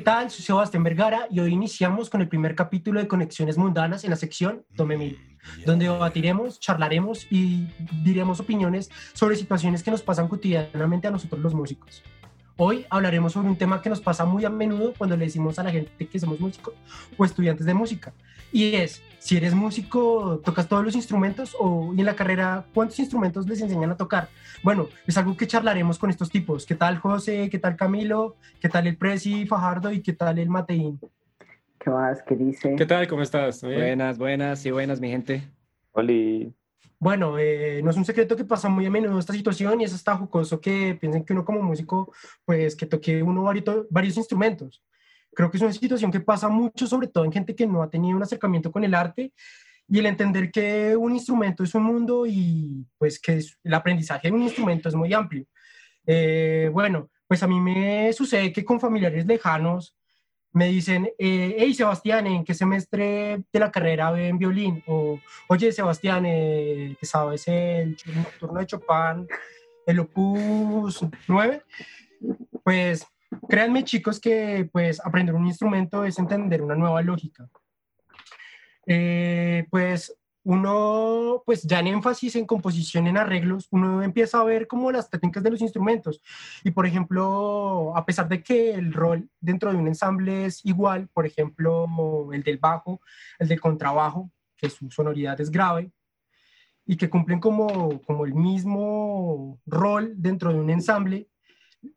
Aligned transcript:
¿qué 0.00 0.04
tal? 0.04 0.30
Soy 0.30 0.42
Sebastián 0.42 0.82
Vergara 0.82 1.26
y 1.30 1.40
hoy 1.40 1.52
iniciamos 1.52 2.08
con 2.08 2.22
el 2.22 2.28
primer 2.28 2.54
capítulo 2.54 3.00
de 3.00 3.06
Conexiones 3.06 3.58
Mundanas 3.58 4.02
en 4.02 4.08
la 4.08 4.16
sección 4.16 4.64
Tome 4.74 4.96
Mil, 4.96 5.18
donde 5.66 5.84
debatiremos, 5.84 6.58
charlaremos 6.58 7.26
y 7.28 7.66
diremos 8.02 8.40
opiniones 8.40 8.88
sobre 9.12 9.36
situaciones 9.36 9.82
que 9.82 9.90
nos 9.90 10.00
pasan 10.00 10.26
cotidianamente 10.26 11.06
a 11.06 11.10
nosotros 11.10 11.42
los 11.42 11.52
músicos. 11.52 12.02
Hoy 12.56 12.86
hablaremos 12.88 13.34
sobre 13.34 13.48
un 13.48 13.56
tema 13.56 13.82
que 13.82 13.90
nos 13.90 14.00
pasa 14.00 14.24
muy 14.24 14.42
a 14.46 14.48
menudo 14.48 14.94
cuando 14.96 15.18
le 15.18 15.26
decimos 15.26 15.58
a 15.58 15.64
la 15.64 15.70
gente 15.70 16.08
que 16.08 16.18
somos 16.18 16.40
músicos 16.40 16.72
o 17.18 17.24
estudiantes 17.26 17.66
de 17.66 17.74
música. 17.74 18.14
Y 18.52 18.76
es, 18.76 19.02
si 19.20 19.36
eres 19.36 19.54
músico, 19.54 20.40
¿tocas 20.42 20.66
todos 20.66 20.82
los 20.82 20.96
instrumentos? 20.96 21.54
O 21.60 21.92
y 21.94 22.00
en 22.00 22.06
la 22.06 22.16
carrera, 22.16 22.64
¿cuántos 22.72 22.98
instrumentos 22.98 23.46
les 23.46 23.60
enseñan 23.60 23.90
a 23.90 23.96
tocar? 23.96 24.28
Bueno, 24.62 24.88
es 25.06 25.16
algo 25.18 25.36
que 25.36 25.46
charlaremos 25.46 25.98
con 25.98 26.08
estos 26.08 26.30
tipos. 26.30 26.64
¿Qué 26.64 26.74
tal 26.74 26.98
José? 26.98 27.50
¿Qué 27.50 27.58
tal 27.58 27.76
Camilo? 27.76 28.36
¿Qué 28.60 28.70
tal 28.70 28.86
el 28.86 28.96
Presi 28.96 29.46
Fajardo? 29.46 29.92
¿Y 29.92 30.00
qué 30.00 30.14
tal 30.14 30.38
el 30.38 30.48
Mateín? 30.48 30.98
¿Qué 31.78 31.90
más? 31.90 32.22
¿Qué 32.22 32.34
dice? 32.34 32.74
¿Qué 32.76 32.86
tal? 32.86 33.06
¿Cómo 33.08 33.20
estás? 33.20 33.62
Buenas, 33.62 34.16
buenas 34.16 34.64
y 34.64 34.70
buenas, 34.70 35.00
mi 35.00 35.10
gente. 35.10 35.42
Hola. 35.92 36.50
Bueno, 36.98 37.38
eh, 37.38 37.82
no 37.84 37.90
es 37.90 37.96
un 37.96 38.06
secreto 38.06 38.36
que 38.36 38.44
pasa 38.44 38.70
muy 38.70 38.86
a 38.86 38.90
menudo 38.90 39.18
esta 39.18 39.34
situación 39.34 39.80
y 39.80 39.84
es 39.84 39.94
hasta 39.94 40.16
jocoso 40.16 40.60
que 40.60 40.96
piensen 40.98 41.24
que 41.24 41.34
uno 41.34 41.44
como 41.44 41.62
músico, 41.62 42.12
pues 42.46 42.74
que 42.74 42.86
toque 42.86 43.22
uno 43.22 43.42
varios, 43.42 43.86
varios 43.90 44.16
instrumentos. 44.16 44.82
Creo 45.32 45.50
que 45.50 45.56
es 45.56 45.62
una 45.62 45.72
situación 45.72 46.10
que 46.10 46.20
pasa 46.20 46.48
mucho, 46.48 46.86
sobre 46.86 47.08
todo 47.08 47.24
en 47.24 47.32
gente 47.32 47.54
que 47.54 47.66
no 47.66 47.82
ha 47.82 47.90
tenido 47.90 48.16
un 48.16 48.22
acercamiento 48.22 48.70
con 48.70 48.84
el 48.84 48.94
arte 48.94 49.32
y 49.88 49.98
el 49.98 50.06
entender 50.06 50.50
que 50.50 50.96
un 50.96 51.12
instrumento 51.12 51.64
es 51.64 51.74
un 51.74 51.82
mundo 51.82 52.24
y 52.26 52.86
pues 52.96 53.18
que 53.18 53.40
el 53.64 53.74
aprendizaje 53.74 54.28
de 54.28 54.34
un 54.34 54.42
instrumento 54.42 54.88
es 54.88 54.94
muy 54.94 55.12
amplio. 55.12 55.44
Eh, 56.06 56.70
bueno, 56.72 57.10
pues 57.26 57.42
a 57.42 57.46
mí 57.46 57.60
me 57.60 58.12
sucede 58.12 58.52
que 58.52 58.64
con 58.64 58.80
familiares 58.80 59.26
lejanos 59.26 59.96
me 60.52 60.68
dicen, 60.68 61.10
eh, 61.18 61.56
hey 61.58 61.74
Sebastián, 61.74 62.26
¿en 62.26 62.44
qué 62.44 62.54
semestre 62.54 63.44
de 63.52 63.60
la 63.60 63.70
carrera 63.70 64.10
ven 64.10 64.38
violín? 64.38 64.82
O, 64.86 65.18
oye 65.48 65.72
Sebastián, 65.72 66.24
eh, 66.26 66.96
¿qué 66.98 67.06
sabes 67.06 67.46
el 67.46 67.96
nocturno 68.14 68.60
de 68.60 68.66
Chopin, 68.66 69.28
el 69.86 70.00
opus 70.00 71.04
9? 71.28 71.62
Pues 72.64 73.06
créanme 73.48 73.84
chicos 73.84 74.20
que 74.20 74.68
pues 74.72 75.00
aprender 75.04 75.34
un 75.34 75.46
instrumento 75.46 76.04
es 76.04 76.18
entender 76.18 76.62
una 76.62 76.74
nueva 76.74 77.02
lógica. 77.02 77.48
Eh, 78.86 79.66
pues 79.70 80.16
uno, 80.42 81.42
pues 81.44 81.62
ya 81.64 81.80
en 81.80 81.88
énfasis 81.88 82.34
en 82.36 82.46
composición, 82.46 83.06
en 83.06 83.18
arreglos, 83.18 83.68
uno 83.70 84.02
empieza 84.02 84.40
a 84.40 84.44
ver 84.44 84.66
como 84.66 84.90
las 84.90 85.10
técnicas 85.10 85.42
de 85.42 85.50
los 85.50 85.60
instrumentos. 85.60 86.22
Y 86.64 86.70
por 86.70 86.86
ejemplo, 86.86 87.92
a 87.96 88.04
pesar 88.06 88.28
de 88.28 88.42
que 88.42 88.72
el 88.72 88.92
rol 88.92 89.28
dentro 89.40 89.70
de 89.70 89.76
un 89.76 89.86
ensamble 89.86 90.46
es 90.46 90.64
igual, 90.64 91.08
por 91.12 91.26
ejemplo, 91.26 92.32
el 92.32 92.42
del 92.42 92.58
bajo, 92.58 93.00
el 93.38 93.48
del 93.48 93.60
contrabajo, 93.60 94.30
que 94.56 94.70
su 94.70 94.90
sonoridad 94.90 95.40
es 95.40 95.50
grave, 95.50 95.92
y 96.86 96.96
que 96.96 97.08
cumplen 97.08 97.38
como, 97.38 98.00
como 98.02 98.24
el 98.24 98.34
mismo 98.34 99.60
rol 99.66 100.14
dentro 100.16 100.52
de 100.52 100.58
un 100.58 100.70
ensamble, 100.70 101.28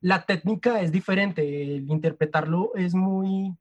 la 0.02 0.26
técnica 0.26 0.81
es 0.81 0.92
diferente, 0.92 1.64
el 1.64 1.89
interpretarlo 1.89 2.72
es 2.76 2.94
muy, 2.94 3.56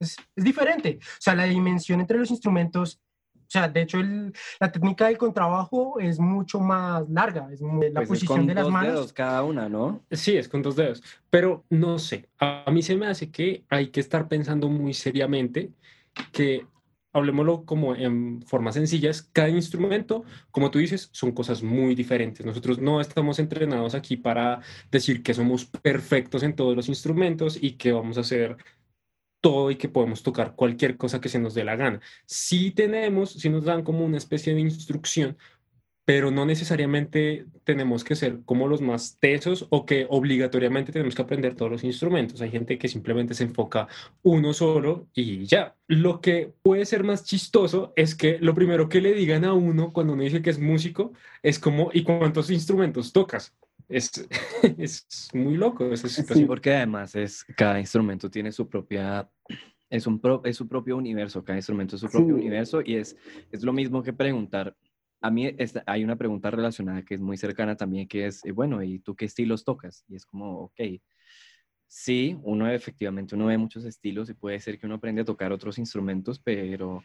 es, 0.00 0.16
es 0.34 0.44
diferente. 0.44 0.98
O 1.02 1.20
sea, 1.20 1.34
la 1.34 1.44
dimensión 1.44 2.00
entre 2.00 2.18
los 2.18 2.30
instrumentos 2.30 3.00
o 3.46 3.48
sea, 3.48 3.68
de 3.68 3.82
hecho, 3.82 3.98
la 4.58 4.72
técnica 4.72 5.06
del 5.06 5.16
contrabajo 5.16 6.00
es 6.00 6.18
mucho 6.18 6.58
más 6.58 7.08
larga, 7.08 7.48
es 7.52 7.60
la 7.60 8.00
pues 8.00 8.08
posición 8.08 8.44
de 8.44 8.54
las 8.54 8.64
dos 8.64 8.72
manos. 8.72 8.92
dedos 8.92 9.12
cada 9.12 9.44
una, 9.44 9.68
¿no? 9.68 10.04
Sí, 10.10 10.36
es 10.36 10.48
con 10.48 10.62
dos 10.62 10.74
dedos. 10.74 11.00
Pero 11.30 11.64
no 11.70 12.00
sé, 12.00 12.28
a 12.40 12.68
mí 12.72 12.82
se 12.82 12.96
me 12.96 13.06
hace 13.06 13.30
que 13.30 13.64
hay 13.68 13.88
que 13.88 14.00
estar 14.00 14.26
pensando 14.26 14.68
muy 14.68 14.94
seriamente 14.94 15.70
que, 16.32 16.66
hablemoslo 17.16 17.64
como 17.64 17.94
en 17.94 18.42
formas 18.42 18.74
sencillas, 18.74 19.22
cada 19.32 19.48
instrumento, 19.48 20.24
como 20.50 20.70
tú 20.70 20.78
dices, 20.78 21.08
son 21.12 21.32
cosas 21.32 21.62
muy 21.62 21.94
diferentes. 21.94 22.44
Nosotros 22.44 22.78
no 22.78 23.00
estamos 23.00 23.38
entrenados 23.38 23.94
aquí 23.94 24.16
para 24.16 24.60
decir 24.90 25.22
que 25.22 25.34
somos 25.34 25.64
perfectos 25.66 26.42
en 26.42 26.54
todos 26.54 26.76
los 26.76 26.88
instrumentos 26.88 27.58
y 27.60 27.72
que 27.72 27.92
vamos 27.92 28.18
a 28.18 28.20
hacer 28.20 28.56
todo 29.40 29.70
y 29.70 29.76
que 29.76 29.88
podemos 29.88 30.22
tocar 30.22 30.54
cualquier 30.56 30.96
cosa 30.96 31.20
que 31.20 31.28
se 31.28 31.38
nos 31.38 31.54
dé 31.54 31.64
la 31.64 31.76
gana. 31.76 32.00
Sí 32.26 32.70
tenemos, 32.72 33.32
sí 33.32 33.48
nos 33.48 33.64
dan 33.64 33.82
como 33.82 34.04
una 34.04 34.18
especie 34.18 34.54
de 34.54 34.60
instrucción, 34.60 35.36
pero 36.06 36.30
no 36.30 36.46
necesariamente 36.46 37.46
tenemos 37.64 38.04
que 38.04 38.14
ser 38.14 38.38
como 38.44 38.68
los 38.68 38.80
más 38.80 39.18
tesos 39.18 39.66
o 39.70 39.84
que 39.84 40.06
obligatoriamente 40.08 40.92
tenemos 40.92 41.16
que 41.16 41.22
aprender 41.22 41.56
todos 41.56 41.72
los 41.72 41.82
instrumentos. 41.84 42.40
Hay 42.40 42.50
gente 42.52 42.78
que 42.78 42.86
simplemente 42.86 43.34
se 43.34 43.42
enfoca 43.42 43.88
uno 44.22 44.52
solo 44.52 45.08
y 45.14 45.44
ya. 45.46 45.74
Lo 45.88 46.20
que 46.20 46.52
puede 46.62 46.86
ser 46.86 47.02
más 47.02 47.24
chistoso 47.24 47.92
es 47.96 48.14
que 48.14 48.38
lo 48.38 48.54
primero 48.54 48.88
que 48.88 49.00
le 49.00 49.14
digan 49.14 49.44
a 49.44 49.52
uno 49.52 49.92
cuando 49.92 50.12
uno 50.12 50.22
dice 50.22 50.42
que 50.42 50.50
es 50.50 50.60
músico 50.60 51.12
es 51.42 51.58
como, 51.58 51.90
¿y 51.92 52.04
cuántos 52.04 52.50
instrumentos 52.50 53.12
tocas? 53.12 53.52
Es, 53.88 54.10
es 54.78 55.28
muy 55.34 55.56
loco 55.56 55.92
esa 55.92 56.08
situación. 56.08 56.38
Sí, 56.38 56.44
porque 56.46 56.72
además 56.72 57.16
es, 57.16 57.44
cada 57.56 57.80
instrumento 57.80 58.30
tiene 58.30 58.52
su 58.52 58.68
propia, 58.68 59.28
es, 59.90 60.06
un 60.06 60.20
pro, 60.20 60.40
es 60.44 60.56
su 60.56 60.68
propio 60.68 60.96
universo, 60.96 61.42
cada 61.42 61.58
instrumento 61.58 61.96
es 61.96 62.00
su 62.00 62.08
propio 62.08 62.36
Sí. 62.36 62.40
universo 62.42 62.80
y 62.84 62.94
es, 62.94 63.16
es 63.50 63.64
lo 63.64 63.72
mismo 63.72 64.04
que 64.04 64.12
preguntar. 64.12 64.76
A 65.20 65.30
mí 65.30 65.46
esta- 65.58 65.82
hay 65.86 66.04
una 66.04 66.16
pregunta 66.16 66.50
relacionada 66.50 67.02
que 67.04 67.14
es 67.14 67.20
muy 67.20 67.36
cercana 67.36 67.76
también, 67.76 68.06
que 68.08 68.26
es, 68.26 68.44
eh, 68.44 68.52
bueno, 68.52 68.82
¿y 68.82 68.98
tú 69.00 69.16
qué 69.16 69.24
estilos 69.24 69.64
tocas? 69.64 70.04
Y 70.08 70.16
es 70.16 70.26
como, 70.26 70.60
ok, 70.64 70.80
sí, 71.88 72.36
uno 72.42 72.68
efectivamente, 72.70 73.34
uno 73.34 73.46
ve 73.46 73.58
muchos 73.58 73.84
estilos 73.84 74.28
y 74.30 74.34
puede 74.34 74.60
ser 74.60 74.78
que 74.78 74.86
uno 74.86 74.96
aprende 74.96 75.22
a 75.22 75.24
tocar 75.24 75.52
otros 75.52 75.78
instrumentos, 75.78 76.38
pero 76.40 77.04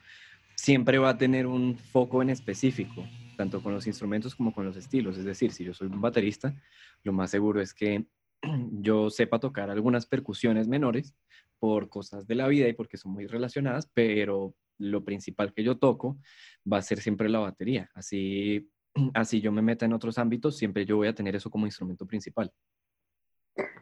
siempre 0.55 0.97
va 0.97 1.09
a 1.09 1.17
tener 1.17 1.47
un 1.47 1.77
foco 1.77 2.21
en 2.21 2.29
específico, 2.29 3.05
tanto 3.37 3.61
con 3.61 3.73
los 3.73 3.87
instrumentos 3.87 4.35
como 4.35 4.53
con 4.53 4.65
los 4.65 4.75
estilos. 4.77 5.17
Es 5.17 5.25
decir, 5.25 5.51
si 5.51 5.63
yo 5.63 5.73
soy 5.73 5.87
un 5.87 6.01
baterista, 6.01 6.55
lo 7.03 7.13
más 7.13 7.31
seguro 7.31 7.61
es 7.61 7.73
que 7.73 8.05
yo 8.81 9.09
sepa 9.09 9.39
tocar 9.39 9.69
algunas 9.69 10.05
percusiones 10.05 10.67
menores 10.67 11.15
por 11.59 11.89
cosas 11.89 12.25
de 12.27 12.35
la 12.35 12.47
vida 12.47 12.67
y 12.67 12.73
porque 12.73 12.97
son 12.97 13.13
muy 13.13 13.27
relacionadas, 13.27 13.89
pero 13.93 14.55
lo 14.81 15.03
principal 15.03 15.53
que 15.53 15.63
yo 15.63 15.77
toco 15.77 16.17
va 16.71 16.77
a 16.77 16.81
ser 16.81 16.99
siempre 16.99 17.29
la 17.29 17.39
batería. 17.39 17.89
Así, 17.93 18.69
así 19.13 19.41
yo 19.41 19.51
me 19.51 19.61
meta 19.61 19.85
en 19.85 19.93
otros 19.93 20.17
ámbitos, 20.17 20.57
siempre 20.57 20.85
yo 20.85 20.97
voy 20.97 21.07
a 21.07 21.15
tener 21.15 21.35
eso 21.35 21.49
como 21.49 21.65
instrumento 21.65 22.05
principal. 22.05 22.51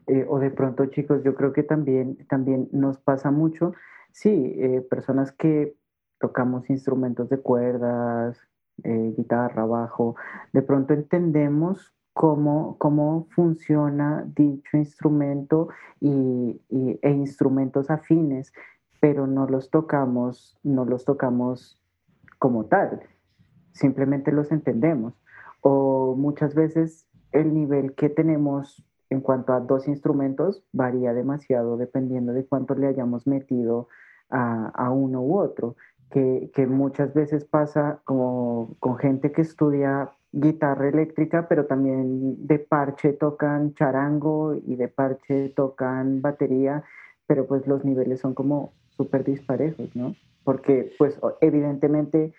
Eh, 0.08 0.26
o 0.28 0.40
de 0.40 0.50
pronto, 0.50 0.86
chicos, 0.88 1.24
yo 1.24 1.36
creo 1.36 1.54
que 1.54 1.64
también, 1.64 2.18
también 2.28 2.68
nos 2.72 2.98
pasa 2.98 3.30
mucho, 3.32 3.74
sí, 4.12 4.56
eh, 4.58 4.82
personas 4.90 5.32
que 5.32 5.76
tocamos 6.20 6.70
instrumentos 6.70 7.30
de 7.30 7.40
cuerdas, 7.40 8.40
eh, 8.84 9.14
guitarra, 9.16 9.66
bajo, 9.66 10.16
de 10.52 10.62
pronto 10.62 10.94
entendemos 10.94 11.94
cómo, 12.14 12.78
cómo 12.80 13.28
funciona 13.36 14.26
dicho 14.36 14.78
instrumento 14.78 15.70
y, 16.02 16.60
y- 16.70 17.00
e 17.02 17.12
instrumentos 17.12 17.90
afines, 17.90 18.52
pero 19.00 19.28
no 19.28 19.48
los 19.48 19.70
tocamos, 19.70 20.58
no 20.64 20.86
los 20.86 21.06
tocamos 21.06 21.82
como 22.38 22.66
tal, 22.66 23.02
simplemente 23.72 24.32
los 24.32 24.52
entendemos. 24.52 25.14
O 25.62 26.16
muchas 26.16 26.56
veces 26.56 27.08
el 27.32 27.54
nivel 27.54 27.94
que 27.96 28.10
tenemos 28.10 28.86
en 29.10 29.22
cuanto 29.22 29.54
a 29.54 29.60
dos 29.60 29.88
instrumentos 29.88 30.64
varía 30.72 31.14
demasiado 31.14 31.78
dependiendo 31.78 32.34
de 32.34 32.46
cuánto 32.46 32.76
le 32.76 32.88
hayamos 32.88 33.28
metido 33.28 33.88
a, 34.30 34.68
a 34.68 34.92
uno 34.92 35.22
u 35.22 35.38
otro, 35.40 35.76
que, 36.12 36.52
que 36.54 36.68
muchas 36.68 37.14
veces 37.14 37.46
pasa 37.46 38.02
como 38.06 38.76
con 38.80 38.98
gente 38.98 39.32
que 39.32 39.42
estudia 39.42 40.12
guitarra 40.32 40.90
eléctrica, 40.90 41.48
pero 41.48 41.66
también 41.66 42.46
de 42.46 42.60
parche 42.60 43.14
tocan 43.14 43.74
charango 43.74 44.56
y 44.56 44.76
de 44.76 44.88
parche 44.88 45.50
tocan 45.50 46.22
batería, 46.22 46.84
pero 47.26 47.48
pues 47.48 47.66
los 47.68 47.84
niveles 47.84 48.20
son 48.20 48.34
como 48.34 48.74
súper 49.00 49.24
disparejos, 49.24 49.96
¿no? 49.96 50.14
Porque 50.44 50.94
pues 50.98 51.18
evidentemente 51.40 52.34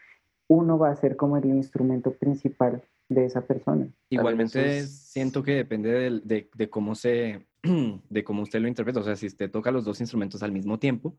uno 0.47 0.79
va 0.79 0.91
a 0.91 0.97
ser 0.97 1.17
como 1.17 1.39
el 1.39 1.47
instrumento 1.47 2.13
principal 2.13 2.83
de 3.09 3.25
esa 3.25 3.41
persona. 3.41 3.89
Igualmente 4.11 4.83
siento 4.83 5.43
que 5.43 5.55
depende 5.55 6.21
de, 6.23 6.51
de 6.55 6.71
cómo 6.71 6.95
se, 6.95 7.47
de 8.11 8.25
cómo 8.25 8.43
usted 8.43 8.61
lo 8.61 8.69
interpreta. 8.69 9.01
O 9.01 9.03
sea, 9.03 9.17
si 9.17 9.27
usted 9.27 9.51
toca 9.51 9.71
los 9.71 9.87
dos 9.87 10.01
instrumentos 10.01 10.43
al 10.43 10.53
mismo 10.53 10.79
tiempo, 10.79 11.17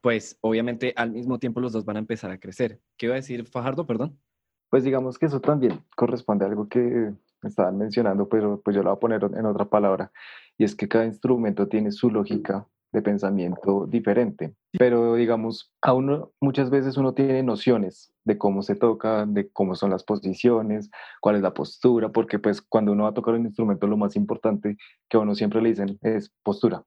pues 0.00 0.36
obviamente 0.40 0.92
al 0.96 1.12
mismo 1.12 1.38
tiempo 1.38 1.60
los 1.60 1.72
dos 1.72 1.84
van 1.84 1.96
a 1.96 2.00
empezar 2.00 2.32
a 2.32 2.40
crecer. 2.40 2.80
¿Qué 2.96 3.06
iba 3.06 3.14
a 3.14 3.22
decir 3.22 3.46
Fajardo, 3.46 3.86
perdón? 3.86 4.18
Pues 4.68 4.82
digamos 4.82 5.16
que 5.16 5.26
eso 5.26 5.40
también 5.40 5.80
corresponde 5.94 6.44
a 6.44 6.48
algo 6.48 6.68
que 6.68 7.12
estaban 7.44 7.78
mencionando, 7.78 8.28
pero 8.28 8.60
pues 8.60 8.74
yo 8.74 8.82
lo 8.82 8.90
voy 8.90 8.96
a 8.96 9.00
poner 9.00 9.22
en 9.22 9.46
otra 9.46 9.66
palabra, 9.66 10.10
y 10.58 10.64
es 10.64 10.74
que 10.74 10.88
cada 10.88 11.04
instrumento 11.04 11.68
tiene 11.68 11.92
su 11.92 12.10
lógica 12.10 12.66
de 12.96 13.02
pensamiento 13.02 13.86
diferente, 13.86 14.54
pero 14.78 15.16
digamos, 15.16 15.70
a 15.82 15.92
uno 15.92 16.32
muchas 16.40 16.70
veces 16.70 16.96
uno 16.96 17.12
tiene 17.12 17.42
nociones 17.42 18.10
de 18.24 18.38
cómo 18.38 18.62
se 18.62 18.74
toca, 18.74 19.26
de 19.26 19.50
cómo 19.52 19.74
son 19.74 19.90
las 19.90 20.02
posiciones, 20.02 20.90
cuál 21.20 21.36
es 21.36 21.42
la 21.42 21.52
postura, 21.52 22.08
porque 22.08 22.38
pues 22.38 22.62
cuando 22.62 22.92
uno 22.92 23.02
va 23.02 23.10
a 23.10 23.14
tocar 23.14 23.34
un 23.34 23.44
instrumento 23.44 23.86
lo 23.86 23.98
más 23.98 24.16
importante 24.16 24.78
que 25.10 25.18
a 25.18 25.20
uno 25.20 25.34
siempre 25.34 25.60
le 25.60 25.68
dicen 25.68 25.98
es 26.00 26.32
postura. 26.42 26.84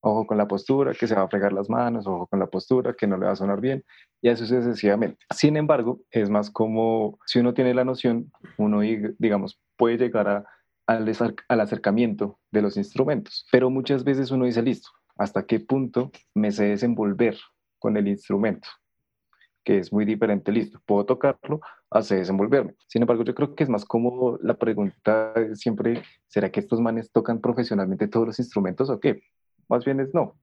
ojo 0.00 0.26
con 0.26 0.36
la 0.38 0.48
postura, 0.48 0.92
que 0.92 1.06
se 1.06 1.14
va 1.14 1.22
a 1.22 1.28
fregar 1.28 1.52
las 1.52 1.70
manos, 1.70 2.06
ojo 2.06 2.26
con 2.26 2.40
la 2.40 2.46
postura, 2.48 2.92
que 2.92 3.06
no 3.06 3.16
le 3.16 3.26
va 3.26 3.32
a 3.32 3.36
sonar 3.36 3.60
bien, 3.60 3.84
y 4.20 4.28
eso 4.28 4.44
sucesivamente. 4.44 5.18
Sin 5.32 5.56
embargo, 5.56 6.00
es 6.10 6.28
más 6.30 6.50
como 6.50 7.18
si 7.26 7.38
uno 7.38 7.54
tiene 7.54 7.74
la 7.74 7.84
noción, 7.84 8.32
uno, 8.58 8.80
digamos, 9.18 9.60
puede 9.76 9.98
llegar 9.98 10.28
a, 10.28 10.44
al 10.86 11.60
acercamiento 11.60 12.38
de 12.50 12.60
los 12.60 12.76
instrumentos, 12.76 13.46
pero 13.52 13.70
muchas 13.70 14.02
veces 14.02 14.30
uno 14.30 14.44
dice, 14.44 14.62
listo, 14.62 14.90
¿hasta 15.16 15.46
qué 15.46 15.60
punto 15.60 16.10
me 16.34 16.52
sé 16.52 16.64
desenvolver 16.66 17.36
con 17.78 17.96
el 17.96 18.08
instrumento? 18.08 18.68
que 19.64 19.78
es 19.78 19.92
muy 19.92 20.04
diferente, 20.04 20.52
listo, 20.52 20.80
puedo 20.84 21.06
tocarlo, 21.06 21.60
hace 21.90 22.16
desenvolverme. 22.16 22.74
Sin 22.86 23.02
embargo, 23.02 23.24
yo 23.24 23.34
creo 23.34 23.54
que 23.54 23.64
es 23.64 23.70
más 23.70 23.84
como 23.84 24.38
la 24.42 24.54
pregunta 24.54 25.32
siempre, 25.54 26.02
¿será 26.28 26.50
que 26.52 26.60
estos 26.60 26.80
manes 26.80 27.10
tocan 27.10 27.40
profesionalmente 27.40 28.06
todos 28.06 28.26
los 28.26 28.38
instrumentos 28.38 28.90
o 28.90 29.00
qué? 29.00 29.22
Más 29.68 29.84
bien 29.84 30.00
es 30.00 30.12
no. 30.14 30.36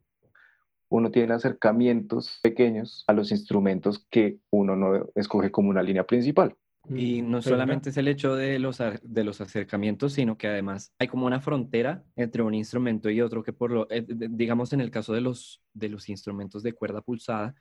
Uno 0.89 1.11
tiene 1.11 1.33
acercamientos 1.33 2.39
pequeños 2.41 3.05
a 3.07 3.13
los 3.13 3.31
instrumentos 3.31 4.05
que 4.09 4.39
uno 4.49 4.75
no 4.75 5.05
escoge 5.15 5.51
como 5.51 5.69
una 5.69 5.83
línea 5.83 6.03
principal. 6.03 6.57
Y 6.89 7.21
no 7.21 7.41
solamente 7.41 7.91
es 7.91 7.97
el 7.97 8.07
hecho 8.07 8.35
de 8.35 8.57
los, 8.57 8.79
de 9.03 9.23
los 9.23 9.39
acercamientos, 9.39 10.13
sino 10.13 10.37
que 10.37 10.47
además 10.47 10.93
hay 10.97 11.07
como 11.07 11.27
una 11.27 11.39
frontera 11.39 12.03
entre 12.15 12.41
un 12.41 12.55
instrumento 12.55 13.09
y 13.09 13.21
otro 13.21 13.43
que 13.43 13.53
por 13.53 13.71
lo, 13.71 13.87
eh, 13.91 14.03
digamos 14.07 14.73
en 14.73 14.81
el 14.81 14.89
caso 14.89 15.13
de 15.13 15.21
los, 15.21 15.61
de 15.73 15.89
los 15.89 16.09
instrumentos 16.09 16.63
de 16.63 16.73
cuerda 16.73 17.01
pulsada, 17.01 17.55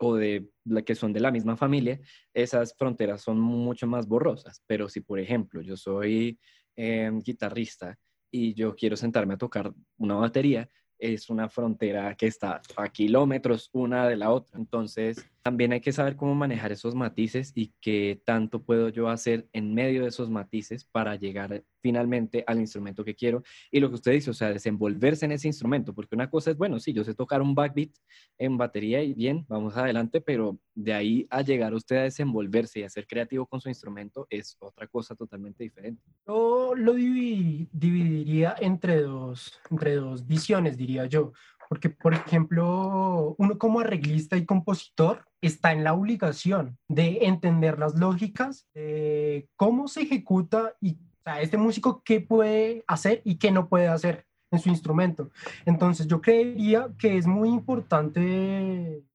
o 0.00 0.16
de 0.16 0.48
la 0.64 0.82
que 0.82 0.94
son 0.94 1.12
de 1.12 1.20
la 1.20 1.30
misma 1.30 1.56
familia, 1.56 2.00
esas 2.32 2.74
fronteras 2.74 3.20
son 3.20 3.38
mucho 3.38 3.86
más 3.86 4.08
borrosas. 4.08 4.62
Pero 4.66 4.88
si, 4.88 5.00
por 5.00 5.20
ejemplo, 5.20 5.60
yo 5.60 5.76
soy 5.76 6.38
em, 6.74 7.20
guitarrista 7.20 7.98
y 8.30 8.54
yo 8.54 8.74
quiero 8.74 8.96
sentarme 8.96 9.34
a 9.34 9.38
tocar 9.38 9.72
una 9.98 10.14
batería, 10.14 10.68
es 10.98 11.28
una 11.28 11.48
frontera 11.48 12.14
que 12.14 12.26
está 12.26 12.62
a 12.76 12.88
kilómetros 12.88 13.68
una 13.72 14.08
de 14.08 14.16
la 14.16 14.30
otra. 14.30 14.58
Entonces, 14.58 15.26
también 15.42 15.72
hay 15.72 15.80
que 15.80 15.92
saber 15.92 16.16
cómo 16.16 16.34
manejar 16.34 16.72
esos 16.72 16.94
matices 16.94 17.52
y 17.54 17.72
qué 17.80 18.20
tanto 18.24 18.62
puedo 18.62 18.88
yo 18.90 19.08
hacer 19.08 19.48
en 19.52 19.74
medio 19.74 20.02
de 20.02 20.08
esos 20.08 20.30
matices 20.30 20.84
para 20.84 21.16
llegar 21.16 21.64
finalmente 21.80 22.44
al 22.46 22.60
instrumento 22.60 23.04
que 23.04 23.14
quiero. 23.14 23.42
Y 23.70 23.80
lo 23.80 23.88
que 23.88 23.94
usted 23.94 24.12
dice, 24.12 24.30
o 24.30 24.34
sea, 24.34 24.50
desenvolverse 24.50 25.24
en 25.24 25.32
ese 25.32 25.48
instrumento, 25.48 25.94
porque 25.94 26.14
una 26.14 26.28
cosa 26.28 26.50
es, 26.50 26.58
bueno, 26.58 26.78
sí, 26.78 26.92
yo 26.92 27.04
sé 27.04 27.14
tocar 27.14 27.40
un 27.40 27.54
backbeat 27.54 27.90
en 28.38 28.58
batería 28.58 29.02
y 29.02 29.14
bien, 29.14 29.46
vamos 29.48 29.76
adelante, 29.76 30.20
pero 30.20 30.58
de 30.74 30.92
ahí 30.92 31.26
a 31.30 31.42
llegar 31.42 31.74
usted 31.74 31.96
a 31.96 32.02
desenvolverse 32.02 32.80
y 32.80 32.82
a 32.82 32.90
ser 32.90 33.06
creativo 33.06 33.46
con 33.46 33.60
su 33.60 33.68
instrumento 33.68 34.26
es 34.30 34.56
otra 34.60 34.86
cosa 34.86 35.14
totalmente 35.14 35.64
diferente. 35.64 36.02
Yo 36.26 36.74
lo 36.76 36.92
dividiría 36.92 38.56
entre 38.60 39.00
dos, 39.00 39.58
entre 39.70 39.94
dos 39.94 40.26
visiones, 40.26 40.76
diría 40.76 41.06
yo. 41.06 41.32
Porque, 41.70 41.88
por 41.88 42.14
ejemplo, 42.14 43.36
uno 43.38 43.56
como 43.56 43.78
arreglista 43.78 44.36
y 44.36 44.44
compositor 44.44 45.24
está 45.40 45.70
en 45.70 45.84
la 45.84 45.94
obligación 45.94 46.76
de 46.88 47.18
entender 47.22 47.78
las 47.78 47.94
lógicas, 47.94 48.66
de 48.74 49.48
cómo 49.54 49.86
se 49.86 50.02
ejecuta 50.02 50.74
y 50.80 50.98
o 51.24 51.30
este 51.40 51.58
músico 51.58 52.02
qué 52.04 52.20
puede 52.20 52.82
hacer 52.88 53.22
y 53.24 53.36
qué 53.36 53.52
no 53.52 53.68
puede 53.68 53.86
hacer 53.86 54.26
en 54.50 54.58
su 54.58 54.68
instrumento. 54.68 55.30
Entonces 55.64 56.08
yo 56.08 56.20
creería 56.20 56.88
que 56.98 57.16
es 57.16 57.26
muy 57.28 57.50
importante 57.50 58.20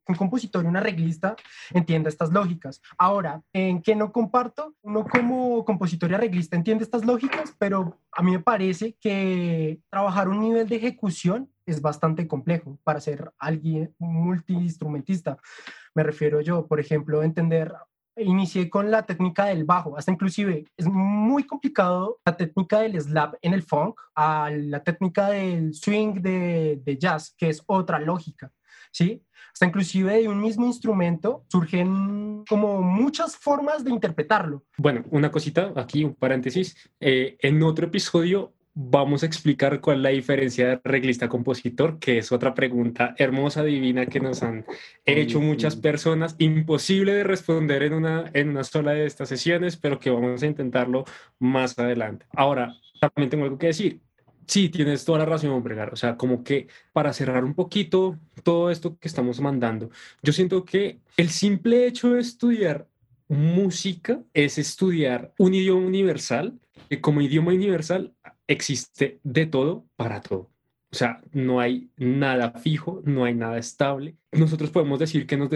que 0.05 0.11
un 0.13 0.15
compositor 0.15 0.63
y 0.63 0.67
un 0.67 0.77
arreglista 0.77 1.35
entienda 1.73 2.07
estas 2.07 2.31
lógicas. 2.31 2.81
Ahora, 2.97 3.41
¿en 3.51 3.81
qué 3.81 3.95
no 3.95 4.13
comparto? 4.13 4.75
Uno 4.81 5.05
como 5.05 5.65
compositor 5.65 6.09
y 6.09 6.13
arreglista 6.13 6.55
entiende 6.55 6.85
estas 6.85 7.03
lógicas, 7.03 7.53
pero 7.59 7.99
a 8.13 8.23
mí 8.23 8.31
me 8.31 8.39
parece 8.39 8.95
que 9.01 9.81
trabajar 9.89 10.29
un 10.29 10.39
nivel 10.39 10.69
de 10.69 10.77
ejecución 10.77 11.49
es 11.65 11.81
bastante 11.81 12.27
complejo 12.27 12.77
para 12.83 12.99
ser 12.99 13.31
alguien 13.37 13.93
multiinstrumentista. 13.99 15.37
Me 15.93 16.03
refiero 16.03 16.41
yo, 16.41 16.67
por 16.67 16.79
ejemplo, 16.79 17.23
entender 17.23 17.73
inicié 18.17 18.69
con 18.69 18.91
la 18.91 19.05
técnica 19.05 19.45
del 19.45 19.65
bajo, 19.65 19.97
hasta 19.97 20.11
inclusive 20.11 20.65
es 20.77 20.87
muy 20.87 21.43
complicado 21.43 22.19
la 22.25 22.37
técnica 22.37 22.79
del 22.79 22.99
slap 22.99 23.35
en 23.41 23.53
el 23.53 23.63
funk 23.63 23.99
a 24.15 24.49
la 24.51 24.83
técnica 24.83 25.29
del 25.29 25.73
swing 25.73 26.21
de, 26.21 26.81
de 26.83 26.97
jazz, 26.97 27.35
que 27.37 27.49
es 27.49 27.61
otra 27.65 27.99
lógica, 27.99 28.51
¿sí? 28.91 29.21
Hasta 29.53 29.65
inclusive 29.65 30.21
de 30.21 30.27
un 30.27 30.41
mismo 30.41 30.65
instrumento 30.65 31.45
surgen 31.47 32.43
como 32.47 32.81
muchas 32.81 33.37
formas 33.37 33.83
de 33.85 33.91
interpretarlo. 33.91 34.65
Bueno, 34.77 35.05
una 35.11 35.31
cosita 35.31 35.71
aquí, 35.77 36.03
un 36.03 36.13
paréntesis. 36.13 36.75
Eh, 36.99 37.37
en 37.39 37.63
otro 37.63 37.87
episodio 37.87 38.53
vamos 38.75 39.23
a 39.23 39.25
explicar 39.25 39.79
cuál 39.79 39.97
es 39.97 40.03
la 40.03 40.09
diferencia 40.09 40.67
de 40.67 40.81
reglista-compositor, 40.83 41.97
que 41.97 42.17
es 42.17 42.31
otra 42.33 42.53
pregunta 42.53 43.15
hermosa, 43.17 43.63
divina 43.63 44.05
que 44.05 44.19
nos 44.19 44.43
han 44.43 44.65
hecho 45.05 45.39
muchas 45.39 45.77
personas. 45.77 46.35
Imposible 46.39 47.13
de 47.13 47.23
responder 47.23 47.83
en 47.83 47.93
una, 47.93 48.29
en 48.33 48.49
una 48.49 48.65
sola 48.65 48.91
de 48.91 49.05
estas 49.05 49.29
sesiones, 49.29 49.77
pero 49.77 49.99
que 49.99 50.09
vamos 50.09 50.43
a 50.43 50.45
intentarlo 50.45 51.05
más 51.39 51.79
adelante. 51.79 52.25
Ahora, 52.35 52.75
también 52.99 53.29
tengo 53.29 53.45
algo 53.45 53.57
que 53.57 53.67
decir. 53.67 54.01
Sí, 54.45 54.69
tienes 54.69 55.05
toda 55.05 55.19
la 55.19 55.25
razón, 55.25 55.63
Bregar. 55.63 55.91
O 55.91 55.95
sea, 55.95 56.17
como 56.17 56.43
que 56.43 56.67
para 56.93 57.13
cerrar 57.13 57.43
un 57.43 57.55
poquito 57.55 58.19
todo 58.43 58.69
esto 58.69 58.97
que 58.99 59.07
estamos 59.07 59.39
mandando, 59.39 59.89
yo 60.21 60.33
siento 60.33 60.65
que 60.65 60.99
el 61.17 61.29
simple 61.29 61.87
hecho 61.87 62.13
de 62.13 62.19
estudiar 62.19 62.87
música 63.27 64.21
es 64.33 64.59
estudiar 64.59 65.33
un 65.39 65.55
idioma 65.55 65.87
universal, 65.87 66.59
que 66.89 67.01
como 67.01 67.21
idioma 67.21 67.53
universal 67.53 68.13
existe 68.47 69.19
de 69.23 69.45
todo 69.45 69.85
para 69.95 70.21
todo. 70.21 70.49
O 70.95 70.97
sea, 70.97 71.19
no 71.33 71.59
hay 71.59 71.89
nada 71.97 72.51
fijo, 72.51 73.01
no 73.03 73.25
hay 73.25 73.33
nada 73.33 73.57
estable. 73.57 74.15
Nosotros 74.31 74.69
podemos 74.69 74.97
decir 74.97 75.27
que 75.27 75.35
nos, 75.35 75.49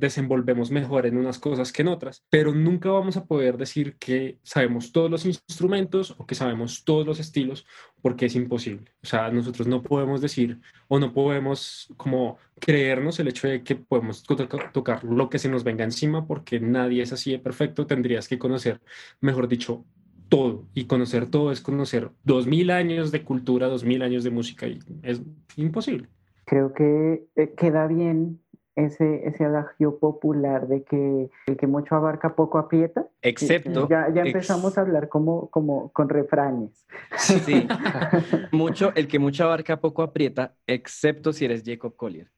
desenvolvemos 0.00 0.70
mejor 0.70 1.04
en 1.04 1.18
unas 1.18 1.38
cosas 1.38 1.72
que 1.72 1.82
en 1.82 1.88
otras, 1.88 2.24
pero 2.30 2.54
nunca 2.54 2.88
vamos 2.90 3.18
a 3.18 3.26
poder 3.26 3.58
decir 3.58 3.96
que 3.98 4.38
sabemos 4.42 4.92
todos 4.92 5.10
los 5.10 5.26
instrumentos 5.26 6.14
o 6.16 6.26
que 6.26 6.34
sabemos 6.34 6.84
todos 6.84 7.06
los 7.06 7.20
estilos, 7.20 7.66
porque 8.00 8.26
es 8.26 8.34
imposible. 8.34 8.94
O 9.02 9.06
sea, 9.06 9.30
nosotros 9.30 9.66
no 9.66 9.82
podemos 9.82 10.22
decir 10.22 10.58
o 10.88 10.98
no 10.98 11.12
podemos 11.12 11.92
como 11.98 12.38
creernos 12.58 13.20
el 13.20 13.28
hecho 13.28 13.48
de 13.48 13.62
que 13.62 13.76
podemos 13.76 14.22
tocar 14.22 15.04
lo 15.04 15.28
que 15.28 15.38
se 15.38 15.50
nos 15.50 15.64
venga 15.64 15.84
encima, 15.84 16.26
porque 16.26 16.60
nadie 16.60 17.02
es 17.02 17.12
así 17.12 17.32
de 17.32 17.40
perfecto. 17.40 17.86
Tendrías 17.86 18.26
que 18.26 18.38
conocer, 18.38 18.80
mejor 19.20 19.48
dicho, 19.48 19.84
todo 20.28 20.64
y 20.74 20.86
conocer 20.86 21.26
todo 21.30 21.52
es 21.52 21.60
conocer 21.60 22.10
dos 22.24 22.46
mil 22.46 22.70
años 22.70 23.12
de 23.12 23.22
cultura, 23.22 23.68
dos 23.68 23.84
mil 23.84 24.02
años 24.02 24.24
de 24.24 24.30
música 24.30 24.66
y 24.66 24.78
es 25.02 25.22
imposible. 25.56 26.08
Creo 26.44 26.72
que 26.72 27.24
eh, 27.36 27.54
queda 27.56 27.86
bien 27.86 28.40
ese, 28.76 29.26
ese 29.26 29.44
adagio 29.44 29.98
popular 29.98 30.68
de 30.68 30.84
que 30.84 31.30
el 31.46 31.56
que 31.56 31.66
mucho 31.66 31.94
abarca 31.94 32.36
poco 32.36 32.58
aprieta. 32.58 33.06
Excepto. 33.22 33.88
Ya, 33.88 34.08
ya 34.14 34.22
empezamos 34.22 34.76
a 34.76 34.82
hablar 34.82 35.08
como, 35.08 35.48
como 35.50 35.90
con 35.92 36.08
refranes. 36.08 36.86
Sí, 37.16 37.66
mucho, 38.52 38.92
el 38.94 39.08
que 39.08 39.18
mucho 39.18 39.44
abarca 39.44 39.80
poco 39.80 40.02
aprieta, 40.02 40.54
excepto 40.66 41.32
si 41.32 41.46
eres 41.46 41.62
Jacob 41.64 41.96
Collier. 41.96 42.30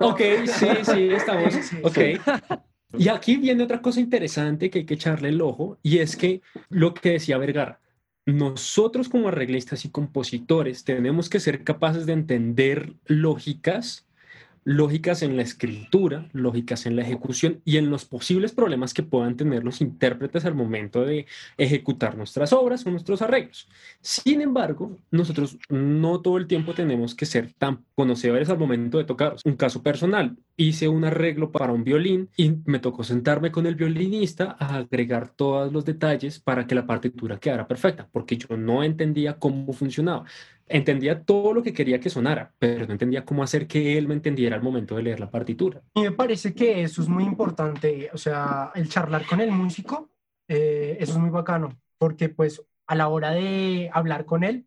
ok, 0.00 0.20
sí, 0.46 0.68
sí, 0.84 1.08
estamos. 1.10 1.54
Ok. 1.82 2.60
Y 2.98 3.08
aquí 3.08 3.36
viene 3.36 3.64
otra 3.64 3.82
cosa 3.82 4.00
interesante 4.00 4.70
que 4.70 4.80
hay 4.80 4.84
que 4.86 4.94
echarle 4.94 5.28
el 5.28 5.40
ojo, 5.40 5.78
y 5.82 5.98
es 5.98 6.16
que 6.16 6.42
lo 6.68 6.94
que 6.94 7.10
decía 7.10 7.38
Vergara, 7.38 7.80
nosotros 8.26 9.08
como 9.08 9.28
arreglistas 9.28 9.84
y 9.84 9.90
compositores 9.90 10.84
tenemos 10.84 11.28
que 11.28 11.40
ser 11.40 11.62
capaces 11.62 12.06
de 12.06 12.14
entender 12.14 12.94
lógicas 13.04 14.06
lógicas 14.64 15.22
en 15.22 15.36
la 15.36 15.42
escritura, 15.42 16.28
lógicas 16.32 16.86
en 16.86 16.96
la 16.96 17.02
ejecución 17.02 17.60
y 17.64 17.76
en 17.76 17.90
los 17.90 18.04
posibles 18.04 18.52
problemas 18.52 18.94
que 18.94 19.02
puedan 19.02 19.36
tener 19.36 19.62
los 19.62 19.80
intérpretes 19.80 20.44
al 20.44 20.54
momento 20.54 21.04
de 21.04 21.26
ejecutar 21.58 22.16
nuestras 22.16 22.52
obras 22.52 22.86
o 22.86 22.90
nuestros 22.90 23.22
arreglos. 23.22 23.68
Sin 24.00 24.40
embargo, 24.40 24.98
nosotros 25.10 25.58
no 25.68 26.20
todo 26.20 26.38
el 26.38 26.46
tiempo 26.46 26.72
tenemos 26.72 27.14
que 27.14 27.26
ser 27.26 27.52
tan 27.52 27.84
conocedores 27.94 28.48
al 28.48 28.58
momento 28.58 28.98
de 28.98 29.04
tocar. 29.04 29.36
Un 29.44 29.56
caso 29.56 29.82
personal, 29.82 30.36
hice 30.56 30.88
un 30.88 31.04
arreglo 31.04 31.52
para 31.52 31.72
un 31.72 31.84
violín 31.84 32.30
y 32.36 32.56
me 32.64 32.78
tocó 32.78 33.04
sentarme 33.04 33.52
con 33.52 33.66
el 33.66 33.74
violinista 33.74 34.56
a 34.58 34.76
agregar 34.76 35.28
todos 35.28 35.72
los 35.72 35.84
detalles 35.84 36.40
para 36.40 36.66
que 36.66 36.74
la 36.74 36.86
partitura 36.86 37.38
quedara 37.38 37.68
perfecta, 37.68 38.08
porque 38.10 38.36
yo 38.36 38.56
no 38.56 38.82
entendía 38.82 39.38
cómo 39.38 39.72
funcionaba 39.72 40.24
entendía 40.66 41.22
todo 41.22 41.52
lo 41.52 41.62
que 41.62 41.72
quería 41.72 42.00
que 42.00 42.10
sonara, 42.10 42.52
pero 42.58 42.86
no 42.86 42.92
entendía 42.92 43.24
cómo 43.24 43.42
hacer 43.42 43.66
que 43.66 43.98
él 43.98 44.08
me 44.08 44.14
entendiera 44.14 44.56
al 44.56 44.62
momento 44.62 44.96
de 44.96 45.02
leer 45.02 45.20
la 45.20 45.30
partitura. 45.30 45.82
Y 45.94 46.02
me 46.02 46.12
parece 46.12 46.54
que 46.54 46.82
eso 46.82 47.02
es 47.02 47.08
muy 47.08 47.24
importante, 47.24 48.10
o 48.12 48.18
sea, 48.18 48.72
el 48.74 48.88
charlar 48.88 49.26
con 49.26 49.40
el 49.40 49.50
músico, 49.50 50.10
eh, 50.48 50.96
eso 51.00 51.12
es 51.12 51.18
muy 51.18 51.30
bacano, 51.30 51.78
porque 51.98 52.28
pues 52.28 52.62
a 52.86 52.94
la 52.94 53.08
hora 53.08 53.30
de 53.30 53.90
hablar 53.92 54.24
con 54.24 54.44
él, 54.44 54.66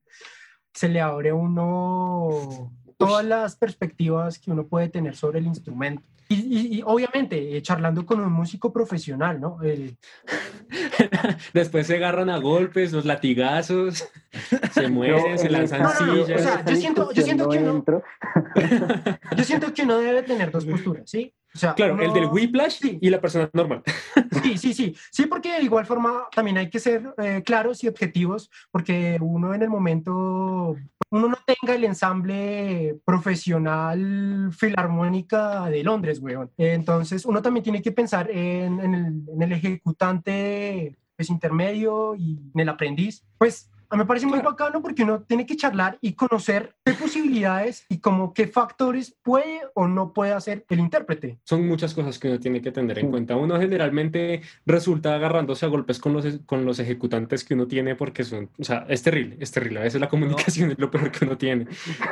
se 0.73 0.89
le 0.89 1.01
abre 1.01 1.33
uno 1.33 2.71
todas 2.97 3.25
las 3.25 3.55
perspectivas 3.55 4.39
que 4.39 4.51
uno 4.51 4.65
puede 4.67 4.89
tener 4.89 5.15
sobre 5.15 5.39
el 5.39 5.45
instrumento. 5.47 6.03
Y, 6.29 6.35
y- 6.35 6.77
y 6.79 6.81
obviamente, 6.85 7.55
eh, 7.55 7.61
charlando 7.61 8.05
con 8.05 8.19
un 8.19 8.33
músico 8.33 8.73
profesional, 8.73 9.39
¿no? 9.39 9.59
Después 11.53 11.87
se 11.87 11.95
agarran 11.95 12.29
a 12.29 12.37
golpes, 12.37 12.91
los 12.91 13.05
latigazos, 13.05 14.05
se 14.73 14.87
mueren, 14.89 15.37
se 15.39 15.49
lanzan 15.49 15.83
esa- 15.83 15.99
No, 16.05 16.05
no, 16.05 16.15
no, 16.17 16.25
sillas. 16.25 16.41
o 16.41 16.43
sea, 16.43 16.65
yo 16.65 16.75
siento- 16.75 17.11
yo 17.13 17.21
siento 17.23 17.49
que 17.49 17.57
uno- 17.59 17.83
yo 19.37 19.43
siento 19.43 19.73
que 19.73 19.83
uno 19.83 19.97
debe 19.99 20.23
tener 20.23 20.51
dos 20.51 20.65
posturas, 20.65 21.09
¿sí? 21.09 21.33
O 21.57 21.59
sea, 21.59 21.73
Claro, 21.73 21.99
el 21.99 22.13
del 22.13 22.25
whiplash 22.27 22.77
Sí. 22.79 22.99
y 23.01 23.09
la 23.09 23.19
persona 23.19 23.49
normal. 23.51 23.81
Sí, 24.43 24.59
sí, 24.59 24.73
sí. 24.75 24.95
Sí, 25.11 25.25
porque 25.25 25.53
de 25.53 25.63
igual 25.63 25.87
forma 25.87 26.27
también 26.33 26.59
hay 26.59 26.69
que 26.69 26.79
ser 26.79 27.15
eh, 27.17 27.41
claros 27.43 27.83
y 27.83 27.87
objetivos, 27.87 28.51
porque 28.69 29.17
uno 29.19 29.55
en 29.55 29.63
el 29.63 29.69
momento, 29.69 30.75
uno 31.09 31.27
no 31.27 31.37
tenga 31.47 31.73
el 31.73 31.83
ensamble 31.83 32.99
profesional 33.03 34.51
filarmónica 34.55 35.67
de 35.71 35.83
Londres, 35.83 36.19
weón. 36.19 36.51
Entonces, 36.57 37.25
uno 37.25 37.41
también 37.41 37.63
tiene 37.63 37.81
que 37.81 37.91
pensar 37.91 38.29
en, 38.29 38.79
en 38.79 38.93
el, 38.93 39.23
en 39.33 39.41
el 39.41 39.51
ejecutante 39.53 40.95
pues, 41.15 41.31
intermedio 41.31 42.13
y 42.15 42.39
en 42.53 42.59
el 42.61 42.69
aprendiz. 42.69 43.25
Pues 43.39 43.71
a 43.89 43.95
mí 43.95 43.99
me 43.99 44.05
parece 44.05 44.25
muy 44.27 44.39
bacano 44.39 44.81
porque 44.81 45.03
uno 45.03 45.21
tiene 45.21 45.45
que 45.45 45.55
charlar 45.55 45.97
y 46.01 46.13
conocer 46.13 46.75
qué 46.85 46.93
posibilidades 46.93 47.85
y 47.89 47.99
como 47.99 48.33
qué 48.33 48.47
factores 48.47 49.15
puede 49.23 49.61
o 49.73 49.87
no 49.87 50.13
puede 50.13 50.33
hacer 50.33 50.65
el 50.69 50.79
intérprete. 50.79 51.39
Son 51.43 51.67
muchas 51.67 51.93
cosas 51.93 52.19
que 52.19 52.27
uno 52.27 52.39
tiene 52.39 52.61
que 52.61 52.71
tener 52.71 52.97
en 52.99 53.05
Sí. 53.05 53.11
cuenta. 53.11 53.35
Uno 53.35 53.59
generalmente 53.59 54.41
resulta 54.65 55.15
agarrándose 55.15 55.65
a 55.65 55.69
golpes 55.69 55.99
con 55.99 56.13
los, 56.13 56.25
con 56.45 56.65
los 56.65 56.79
ejecutantes 56.79 57.43
que 57.43 57.53
uno 57.53 57.67
tiene 57.67 57.95
porque 57.95 58.23
son, 58.23 58.49
o 58.59 58.63
sea, 58.63 58.85
es 58.89 59.01
terrible, 59.03 59.37
es 59.39 59.51
terrible. 59.51 59.79
A 59.79 59.83
veces 59.83 60.01
la 60.01 60.09
comunicación 60.09 60.71
es 60.71 60.79
lo 60.79 60.91
peor 60.91 61.11
que 61.11 61.25
uno 61.25 61.37
tiene. 61.37 61.67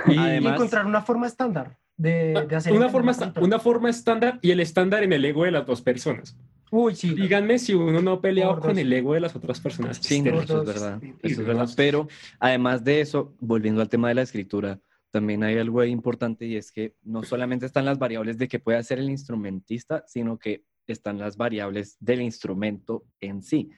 Y 0.07 0.13
y 0.15 0.17
Además- 0.17 0.53
encontrar 0.55 0.85
una 0.85 1.01
forma 1.01 1.27
estándar 1.27 1.77
de, 1.97 2.45
de 2.47 2.55
hacer 2.55 2.73
una 2.73 2.87
entender 2.87 3.13
forma, 3.15 3.41
una 3.41 3.59
forma 3.59 3.89
estándar 3.89 4.39
y 4.41 4.51
el 4.51 4.59
estándar 4.59 5.03
en 5.03 5.13
el 5.13 5.23
ego 5.25 5.43
de 5.45 5.51
las 5.51 5.65
dos 5.65 5.81
personas. 5.81 6.37
Uy, 6.77 6.93
sí. 6.93 7.15
Díganme 7.15 7.57
si 7.57 7.73
uno 7.73 8.01
no 8.01 8.11
ha 8.11 8.21
peleado 8.21 8.59
con 8.59 8.77
el 8.77 8.91
ego 8.91 9.13
de 9.13 9.21
las 9.21 9.33
otras 9.33 9.61
personas. 9.61 9.97
Sí, 10.01 10.21
no, 10.21 10.41
eso 10.41 10.59
es 10.61 10.67
verdad. 10.67 11.01
Eso 11.23 11.63
es. 11.63 11.75
Pero 11.75 12.09
además 12.37 12.83
de 12.83 12.99
eso, 12.99 13.33
volviendo 13.39 13.81
al 13.81 13.87
tema 13.87 14.09
de 14.09 14.15
la 14.15 14.23
escritura, 14.23 14.81
también 15.09 15.41
hay 15.43 15.57
algo 15.57 15.79
ahí 15.79 15.91
importante 15.91 16.45
y 16.45 16.57
es 16.57 16.73
que 16.73 16.93
no 17.01 17.23
solamente 17.23 17.65
están 17.65 17.85
las 17.85 17.97
variables 17.97 18.37
de 18.37 18.49
que 18.49 18.59
puede 18.59 18.77
hacer 18.77 18.99
el 18.99 19.09
instrumentista, 19.09 20.03
sino 20.05 20.37
que 20.37 20.65
están 20.85 21.17
las 21.17 21.37
variables 21.37 21.95
del 22.01 22.21
instrumento 22.21 23.05
en 23.21 23.41
sí. 23.41 23.69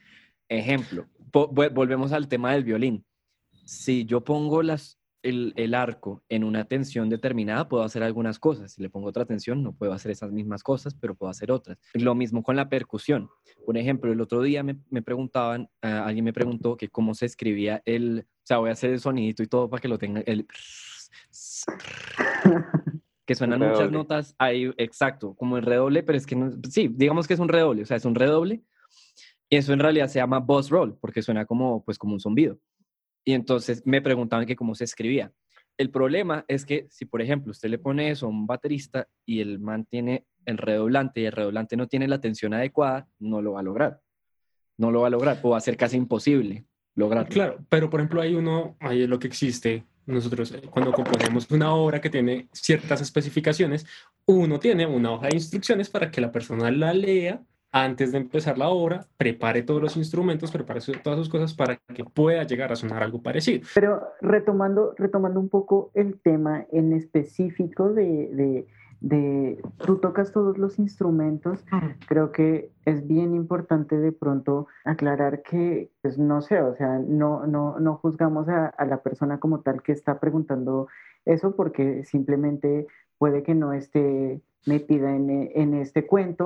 Ejemplo, 0.50 1.08
volvemos 1.32 2.14
al 2.14 2.28
tema 2.28 2.54
del 2.54 2.64
violín. 2.64 3.06
Si 3.64 4.06
yo 4.06 4.24
pongo 4.24 4.64
las, 4.64 4.97
el, 5.24 5.54
el 5.56 5.74
arco 5.74 6.24
en 6.30 6.44
una 6.44 6.66
tensión 6.66 7.10
determinada, 7.10 7.68
puedo 7.68 7.84
hacer 7.84 8.04
algunas 8.04 8.40
cosas. 8.40 8.74
Si 8.74 8.82
le 8.82 8.90
pongo 8.90 9.08
otra 9.08 9.26
tensión, 9.26 9.64
no 9.64 9.74
puedo 9.74 9.94
hacer 9.94 10.12
esas 10.12 10.32
mismas 10.32 10.64
cosas, 10.64 10.96
pero 10.96 11.16
puedo 11.16 11.30
hacer 11.30 11.52
otras. 11.52 11.78
Lo 11.94 12.16
mismo 12.16 12.44
con 12.44 12.56
la 12.56 12.70
percusión. 12.70 13.30
Por 13.66 13.78
ejemplo, 13.78 14.12
el 14.12 14.22
otro 14.22 14.42
día 14.42 14.64
me, 14.64 14.78
me 14.90 15.02
preguntaban, 15.02 15.70
ah, 15.82 16.06
alguien 16.06 16.26
me 16.26 16.34
preguntó 16.34 16.78
que 16.78 16.90
cómo 16.90 17.14
se 17.14 17.26
escribía 17.26 17.82
el, 17.86 18.26
o 18.28 18.46
sea, 18.46 18.58
voy 18.58 18.70
a 18.70 18.74
hacer 18.74 18.92
el 18.92 19.00
sonidito 19.00 19.44
y 19.44 19.48
todo 19.48 19.70
para 19.70 19.82
que 19.82 19.88
lo 19.88 19.98
tenga, 19.98 20.22
el 20.22 20.48
que 23.26 23.36
suenan 23.36 23.60
muchas 23.60 23.92
notas 23.92 24.36
ahí, 24.38 24.72
exacto, 24.78 25.36
como 25.36 25.58
el 25.58 25.64
redoble, 25.64 26.02
pero 26.04 26.18
es 26.18 26.26
que 26.26 26.36
no, 26.36 26.52
sí, 26.70 26.90
digamos 26.90 27.28
que 27.28 27.34
es 27.34 27.40
un 27.40 27.50
redoble, 27.50 27.84
o 27.84 27.86
sea, 27.86 27.98
es 27.98 28.06
un 28.06 28.16
redoble, 28.16 28.64
y 29.50 29.56
eso 29.56 29.74
en 29.74 29.80
realidad 29.80 30.08
se 30.08 30.20
llama 30.20 30.40
boss 30.40 30.70
roll, 30.70 30.98
porque 31.00 31.22
suena 31.22 31.46
como, 31.46 31.84
pues, 31.84 31.98
como 31.98 32.14
un 32.14 32.20
zumbido. 32.20 32.58
Y 33.28 33.34
entonces 33.34 33.86
me 33.86 34.02
preguntaban 34.02 34.46
que 34.46 34.56
cómo 34.56 34.74
se 34.74 34.86
escribía. 34.86 35.34
El 35.78 35.90
problema 35.90 36.46
es 36.48 36.66
que 36.66 36.88
si, 36.90 37.04
por 37.04 37.22
ejemplo, 37.22 37.52
usted 37.52 37.68
le 37.68 37.78
pone 37.78 38.10
eso 38.10 38.26
a 38.26 38.30
un 38.30 38.48
baterista 38.48 39.10
y 39.26 39.42
el 39.42 39.60
man 39.60 39.84
tiene 39.84 40.24
el 40.46 40.58
redoblante 40.58 41.20
y 41.20 41.26
el 41.26 41.34
redoblante 41.34 41.76
no 41.76 41.88
tiene 41.88 42.08
la 42.08 42.22
tensión 42.22 42.54
adecuada, 42.54 43.06
no 43.20 43.42
lo 43.42 43.52
va 43.52 43.60
a 43.60 43.64
lograr. 43.64 44.00
No 44.78 44.92
lo 44.92 45.02
va 45.02 45.08
a 45.08 45.10
lograr, 45.10 45.42
o 45.44 45.50
va 45.50 45.58
a 45.58 45.60
ser 45.60 45.76
casi 45.76 45.98
imposible 45.98 46.64
lograrlo. 46.96 47.30
Claro, 47.30 47.58
pero 47.68 47.90
por 47.90 48.00
ejemplo, 48.00 48.22
hay 48.22 48.34
uno, 48.34 48.78
es 48.80 49.10
lo 49.10 49.20
que 49.20 49.28
existe. 49.28 49.84
Nosotros, 50.06 50.54
eh, 50.54 50.62
cuando 50.70 50.94
componemos 50.94 51.52
una 51.52 51.74
obra 51.74 52.00
que 52.00 52.10
tiene 52.10 52.48
ciertas 52.54 53.02
especificaciones, 53.02 53.86
uno 54.26 54.58
tiene 54.58 54.86
una 54.86 55.12
hoja 55.12 55.28
de 55.28 55.36
instrucciones 55.36 55.90
para 55.90 56.10
que 56.10 56.22
la 56.22 56.32
persona 56.32 56.72
la 56.72 56.94
lea 56.94 57.44
antes 57.72 58.12
de 58.12 58.18
empezar 58.20 58.58
la 58.58 58.70
obra, 58.70 59.06
prepare 59.18 59.62
todos 59.62 59.82
los 59.82 59.98
instrumentos, 59.98 60.52
prepare 60.52 60.82
su- 60.82 60.94
todas 61.04 61.20
sus 61.20 61.30
cosas 61.30 61.54
para 61.54 61.78
que 61.94 62.04
pueda 62.04 62.44
llegar 62.44 62.72
a 62.72 62.76
sonar 62.76 63.04
algo 63.04 63.22
parecido. 63.22 63.68
Pero 63.76 64.02
retomando, 64.22 64.94
retomando 64.98 65.40
un 65.40 65.50
poco 65.50 65.92
el 65.94 66.20
tema 66.20 66.66
en 66.72 66.94
específico 66.94 67.90
de, 67.94 68.30
de, 68.34 68.68
de- 69.02 69.62
tú 69.86 69.98
tocas 69.98 70.32
todos 70.32 70.58
los 70.58 70.80
instrumentos, 70.80 71.64
Mm. 71.72 71.78
creo 72.08 72.32
que 72.32 72.72
es 72.86 73.06
bien 73.06 73.36
importante 73.36 73.98
de 73.98 74.12
pronto 74.12 74.68
aclarar 74.86 75.44
que, 75.44 75.92
pues 76.02 76.18
no 76.18 76.42
sé, 76.42 76.62
o 76.62 76.74
sea, 76.76 77.00
no, 77.00 77.46
no, 77.46 77.80
no 77.80 77.96
juzgamos 77.98 78.48
a, 78.50 78.68
a 78.68 78.86
la 78.86 79.02
persona 79.04 79.40
como 79.40 79.60
tal 79.62 79.82
que 79.84 79.92
está 79.92 80.20
preguntando 80.20 80.88
eso 81.26 81.56
porque 81.56 82.06
simplemente 82.06 82.88
puede 83.18 83.44
que 83.44 83.54
no 83.56 83.74
esté 83.74 84.42
metida 84.66 85.16
en, 85.16 85.52
en 85.54 85.74
este 85.74 86.08
cuento 86.08 86.46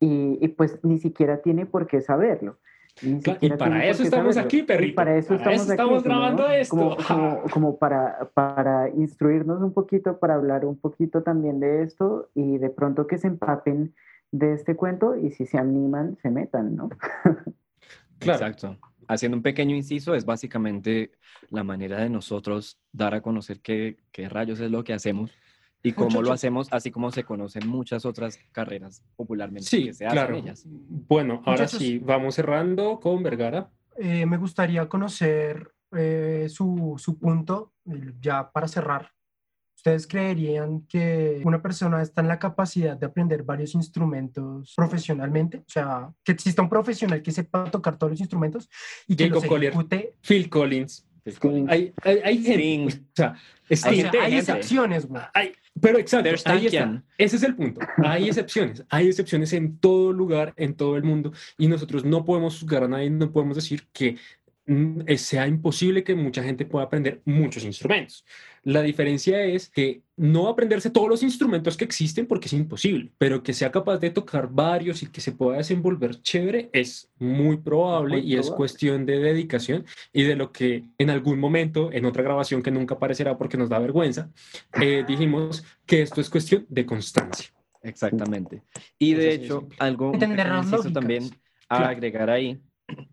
y, 0.00 0.38
y 0.40 0.48
pues 0.48 0.78
ni 0.82 0.98
siquiera 0.98 1.42
tiene 1.42 1.66
por 1.66 1.86
qué 1.86 2.00
saberlo. 2.00 2.58
Ni 3.02 3.22
Claro, 3.22 3.40
y 3.40 3.50
para 3.50 3.80
tiene 3.80 3.84
por 3.88 3.96
eso 3.96 4.02
qué 4.02 4.08
estamos 4.08 4.34
saberlo. 4.34 4.40
aquí, 4.40 4.62
Y 4.62 4.62
perrito. 4.62 4.94
para 4.94 5.16
eso 5.16 5.36
Para 5.36 5.54
estamos, 5.54 5.62
eso 5.64 5.72
aquí, 5.72 5.72
estamos 5.72 6.04
¿no? 6.04 6.10
grabando 6.10 6.48
esto. 6.50 6.76
Como, 6.76 6.96
como, 6.96 7.42
como 7.52 7.78
para, 7.78 8.30
para 8.34 8.88
instruirnos 8.90 9.62
un 9.62 9.72
poquito, 9.72 10.18
para 10.18 10.34
hablar 10.34 10.64
un 10.64 10.78
poquito 10.78 11.22
también 11.22 11.60
de 11.60 11.82
esto 11.82 12.30
y 12.34 12.58
de 12.58 12.70
pronto 12.70 13.06
que 13.06 13.18
se 13.18 13.28
empapen 13.28 13.94
de 14.32 14.52
este 14.54 14.76
cuento 14.76 15.16
y 15.16 15.30
si 15.30 15.46
se 15.46 15.58
animan, 15.58 16.16
se 16.22 16.30
metan, 16.30 16.76
¿no? 16.76 16.90
Claro. 18.18 18.46
Exacto. 18.46 18.76
Haciendo 19.08 19.36
un 19.38 19.42
pequeño 19.42 19.74
inciso, 19.74 20.14
es 20.14 20.24
básicamente 20.26 21.12
la 21.50 21.64
manera 21.64 21.98
de 21.98 22.10
nosotros 22.10 22.78
dar 22.92 23.14
a 23.14 23.22
conocer 23.22 23.60
qué, 23.60 23.96
qué 24.12 24.28
rayos 24.28 24.60
es 24.60 24.70
lo 24.70 24.84
que 24.84 24.92
hacemos 24.92 25.30
y 25.82 25.92
cómo 25.92 26.20
lo 26.22 26.32
hacemos, 26.32 26.68
así 26.72 26.90
como 26.90 27.10
se 27.10 27.24
conocen 27.24 27.66
muchas 27.68 28.04
otras 28.04 28.38
carreras 28.52 29.02
popularmente 29.16 29.68
Sí, 29.68 29.86
que 29.86 29.94
se 29.94 30.06
hacen 30.06 30.16
claro. 30.18 30.36
ellas. 30.36 30.64
Bueno, 30.66 31.34
ahora 31.46 31.62
Muchachos. 31.62 31.78
sí, 31.78 31.98
vamos 31.98 32.34
cerrando 32.34 33.00
con 33.00 33.22
Vergara. 33.22 33.70
Eh, 33.96 34.26
me 34.26 34.36
gustaría 34.36 34.88
conocer 34.88 35.72
eh, 35.92 36.46
su, 36.48 36.94
su 36.98 37.18
punto, 37.18 37.72
ya 38.20 38.50
para 38.52 38.68
cerrar. 38.68 39.10
¿Ustedes 39.76 40.06
creerían 40.06 40.82
que 40.82 41.40
una 41.42 41.62
persona 41.62 42.02
está 42.02 42.20
en 42.20 42.28
la 42.28 42.38
capacidad 42.38 42.98
de 42.98 43.06
aprender 43.06 43.42
varios 43.44 43.74
instrumentos 43.74 44.74
profesionalmente? 44.76 45.58
O 45.58 45.64
sea, 45.70 46.12
que 46.22 46.32
exista 46.32 46.60
un 46.60 46.68
profesional 46.68 47.22
que 47.22 47.32
sepa 47.32 47.64
tocar 47.70 47.96
todos 47.96 48.10
los 48.10 48.20
instrumentos 48.20 48.68
y 49.08 49.16
que 49.16 49.24
Jacob 49.24 49.42
los 49.42 49.48
Collier. 49.48 49.72
ejecute. 49.72 50.14
Phil 50.20 50.50
Collins. 50.50 51.06
Hay, 51.68 51.92
hay, 52.02 52.20
hay 52.24 52.42
gente, 52.42 52.62
Sting. 52.62 52.86
o 52.86 53.16
sea, 53.16 53.36
O 53.70 53.88
Hay 53.88 53.96
gente, 54.02 54.18
hay 54.18 54.36
excepciones, 54.36 55.06
güey. 55.06 55.22
Pero 55.80 55.98
exacto, 55.98 56.28
ahí 56.46 56.66
está. 56.66 57.02
Ese 57.16 57.36
es 57.36 57.42
el 57.42 57.54
punto. 57.54 57.80
Hay 58.04 58.28
excepciones. 58.28 58.84
Hay 58.88 59.06
excepciones 59.06 59.52
en 59.52 59.78
todo 59.78 60.12
lugar, 60.12 60.52
en 60.56 60.74
todo 60.74 60.96
el 60.96 61.04
mundo. 61.04 61.32
Y 61.56 61.68
nosotros 61.68 62.04
no 62.04 62.24
podemos 62.24 62.58
juzgar 62.58 62.84
a 62.84 62.88
nadie, 62.88 63.10
no 63.10 63.30
podemos 63.32 63.56
decir 63.56 63.86
que 63.92 64.16
mm, 64.66 65.02
eh, 65.06 65.18
sea 65.18 65.46
imposible 65.46 66.02
que 66.02 66.14
mucha 66.14 66.42
gente 66.42 66.64
pueda 66.66 66.86
aprender 66.86 67.22
muchos 67.24 67.64
instrumentos. 67.64 68.24
La 68.62 68.82
diferencia 68.82 69.42
es 69.44 69.68
que 69.68 70.02
no 70.20 70.48
aprenderse 70.48 70.90
todos 70.90 71.08
los 71.08 71.22
instrumentos 71.22 71.78
que 71.78 71.84
existen 71.86 72.26
porque 72.26 72.46
es 72.46 72.52
imposible, 72.52 73.10
pero 73.16 73.42
que 73.42 73.54
sea 73.54 73.70
capaz 73.72 73.96
de 73.96 74.10
tocar 74.10 74.50
varios 74.52 75.02
y 75.02 75.06
que 75.06 75.22
se 75.22 75.32
pueda 75.32 75.56
desenvolver 75.56 76.20
chévere 76.20 76.68
es 76.74 77.10
muy 77.18 77.56
probable 77.56 78.18
Muy 78.18 78.34
y 78.34 78.36
es 78.36 78.50
cuestión 78.50 79.06
de 79.06 79.18
dedicación 79.18 79.86
y 80.12 80.24
de 80.24 80.36
lo 80.36 80.52
que 80.52 80.84
en 80.98 81.08
algún 81.08 81.40
momento, 81.40 81.90
en 81.90 82.04
otra 82.04 82.22
grabación 82.22 82.62
que 82.62 82.70
nunca 82.70 82.96
aparecerá 82.96 83.38
porque 83.38 83.56
nos 83.56 83.70
da 83.70 83.78
vergüenza, 83.78 84.30
eh, 84.78 85.04
dijimos 85.08 85.64
que 85.86 86.02
esto 86.02 86.20
es 86.20 86.28
cuestión 86.28 86.66
de 86.68 86.84
constancia. 86.84 87.48
Exactamente. 87.82 88.62
Y 88.98 89.14
de 89.14 89.36
Eso 89.36 89.42
hecho, 89.44 89.68
algo 89.78 90.12
lógicas. 90.12 90.92
también 90.92 91.24
a 91.66 91.76
Claro. 91.78 91.86
agregar 91.92 92.28
ahí 92.28 92.60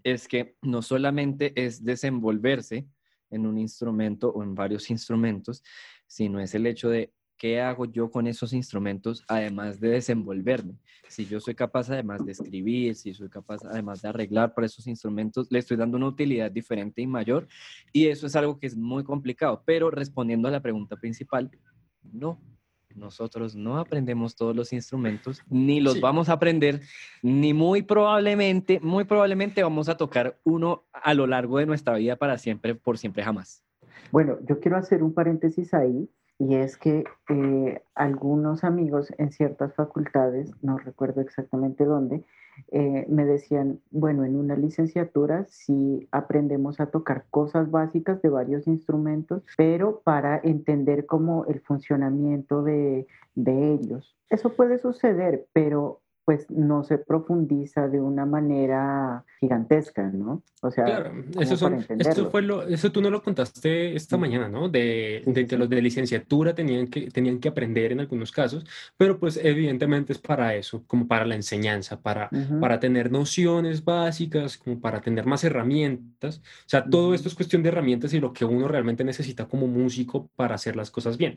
es 0.03 0.27
que 0.27 0.57
no 0.61 0.81
solamente 0.81 1.53
es 1.55 1.85
desenvolverse 1.85 2.85
en 3.29 3.45
un 3.45 3.57
instrumento 3.57 4.29
o 4.29 4.43
en 4.43 4.55
varios 4.55 4.89
instrumentos, 4.89 5.63
sino 6.07 6.39
es 6.39 6.55
el 6.55 6.65
hecho 6.65 6.89
de 6.89 7.11
qué 7.37 7.61
hago 7.61 7.85
yo 7.85 8.09
con 8.09 8.25
esos 8.25 8.51
instrumentos 8.51 9.23
además 9.27 9.79
de 9.79 9.89
desenvolverme. 9.89 10.79
Si 11.07 11.25
yo 11.25 11.39
soy 11.39 11.53
capaz 11.53 11.89
además 11.89 12.25
de 12.25 12.31
escribir, 12.31 12.95
si 12.95 13.13
soy 13.13 13.29
capaz 13.29 13.63
además 13.63 14.01
de 14.01 14.09
arreglar 14.09 14.53
para 14.53 14.65
esos 14.65 14.87
instrumentos, 14.87 15.47
le 15.51 15.59
estoy 15.59 15.77
dando 15.77 15.97
una 15.97 16.07
utilidad 16.07 16.51
diferente 16.51 17.01
y 17.01 17.07
mayor. 17.07 17.47
Y 17.93 18.07
eso 18.07 18.25
es 18.27 18.35
algo 18.35 18.59
que 18.59 18.67
es 18.67 18.75
muy 18.75 19.03
complicado. 19.03 19.61
Pero 19.65 19.91
respondiendo 19.91 20.47
a 20.47 20.51
la 20.51 20.61
pregunta 20.61 20.95
principal, 20.97 21.51
no. 22.01 22.41
Nosotros 22.95 23.55
no 23.55 23.77
aprendemos 23.77 24.35
todos 24.35 24.55
los 24.55 24.73
instrumentos, 24.73 25.43
ni 25.47 25.79
los 25.79 25.93
Sí. 25.95 25.99
vamos 25.99 26.29
a 26.29 26.33
aprender, 26.33 26.81
ni 27.21 27.53
muy 27.53 27.83
probablemente, 27.83 28.79
muy 28.79 29.03
probablemente 29.03 29.61
vamos 29.61 29.87
a 29.87 29.97
tocar 29.97 30.39
uno 30.43 30.87
a 30.91 31.13
lo 31.13 31.27
largo 31.27 31.59
de 31.59 31.67
nuestra 31.67 31.95
vida 31.97 32.15
para 32.15 32.39
siempre, 32.39 32.73
por 32.73 32.97
siempre 32.97 33.23
jamás. 33.23 33.63
Bueno, 34.11 34.37
yo 34.45 34.59
quiero 34.59 34.77
hacer 34.77 35.03
un 35.03 35.13
paréntesis 35.13 35.73
ahí 35.73 36.09
y 36.39 36.55
es 36.55 36.77
que 36.77 37.03
eh, 37.29 37.81
algunos 37.95 38.63
amigos 38.63 39.13
en 39.17 39.31
ciertas 39.31 39.73
facultades, 39.73 40.51
no 40.61 40.77
recuerdo 40.77 41.21
exactamente 41.21 41.83
dónde, 41.83 42.23
eh, 42.71 43.05
me 43.09 43.25
decían, 43.25 43.79
bueno, 43.91 44.25
en 44.25 44.35
una 44.35 44.55
licenciatura 44.55 45.45
sí 45.47 46.07
aprendemos 46.11 46.79
a 46.79 46.87
tocar 46.87 47.25
cosas 47.29 47.69
básicas 47.69 48.21
de 48.21 48.29
varios 48.29 48.67
instrumentos, 48.67 49.43
pero 49.57 50.01
para 50.03 50.39
entender 50.43 51.05
cómo 51.05 51.45
el 51.45 51.59
funcionamiento 51.61 52.63
de, 52.63 53.07
de 53.35 53.73
ellos. 53.73 54.15
Eso 54.29 54.53
puede 54.53 54.79
suceder, 54.79 55.45
pero 55.53 56.01
pues 56.27 56.51
no 56.51 56.83
se 56.83 56.97
profundiza 56.97 57.87
de 57.87 58.01
una 58.01 58.25
manera 58.25 59.23
gigantesca, 59.39 60.11
¿no? 60.11 60.43
O 60.61 60.69
sea, 60.69 60.83
claro, 60.83 61.23
eso, 61.39 61.55
son, 61.55 61.85
eso, 61.87 62.29
fue 62.29 62.41
lo, 62.41 62.63
eso 62.63 62.91
tú 62.91 63.01
no 63.01 63.09
lo 63.09 63.23
contaste 63.23 63.95
esta 63.95 64.17
mañana, 64.17 64.49
¿no? 64.49 64.67
De, 64.67 65.23
de 65.25 65.47
que 65.47 65.57
los 65.57 65.69
de 65.69 65.81
licenciatura 65.81 66.53
tenían 66.53 66.87
que, 66.87 67.09
tenían 67.11 67.39
que 67.39 67.47
aprender 67.47 67.93
en 67.93 68.01
algunos 68.01 68.33
casos, 68.33 68.65
pero 68.97 69.17
pues 69.17 69.39
evidentemente 69.41 70.11
es 70.11 70.19
para 70.19 70.53
eso, 70.55 70.83
como 70.85 71.07
para 71.07 71.23
la 71.23 71.35
enseñanza, 71.35 72.01
para, 72.01 72.29
para 72.59 72.81
tener 72.81 73.09
nociones 73.09 73.85
básicas, 73.85 74.57
como 74.57 74.81
para 74.81 74.99
tener 74.99 75.25
más 75.25 75.45
herramientas. 75.45 76.39
O 76.39 76.69
sea, 76.69 76.83
todo 76.83 77.13
esto 77.13 77.29
es 77.29 77.35
cuestión 77.35 77.63
de 77.63 77.69
herramientas 77.69 78.13
y 78.13 78.19
lo 78.19 78.33
que 78.33 78.43
uno 78.43 78.67
realmente 78.67 79.05
necesita 79.05 79.45
como 79.45 79.65
músico 79.67 80.29
para 80.35 80.55
hacer 80.55 80.75
las 80.75 80.91
cosas 80.91 81.15
bien. 81.15 81.35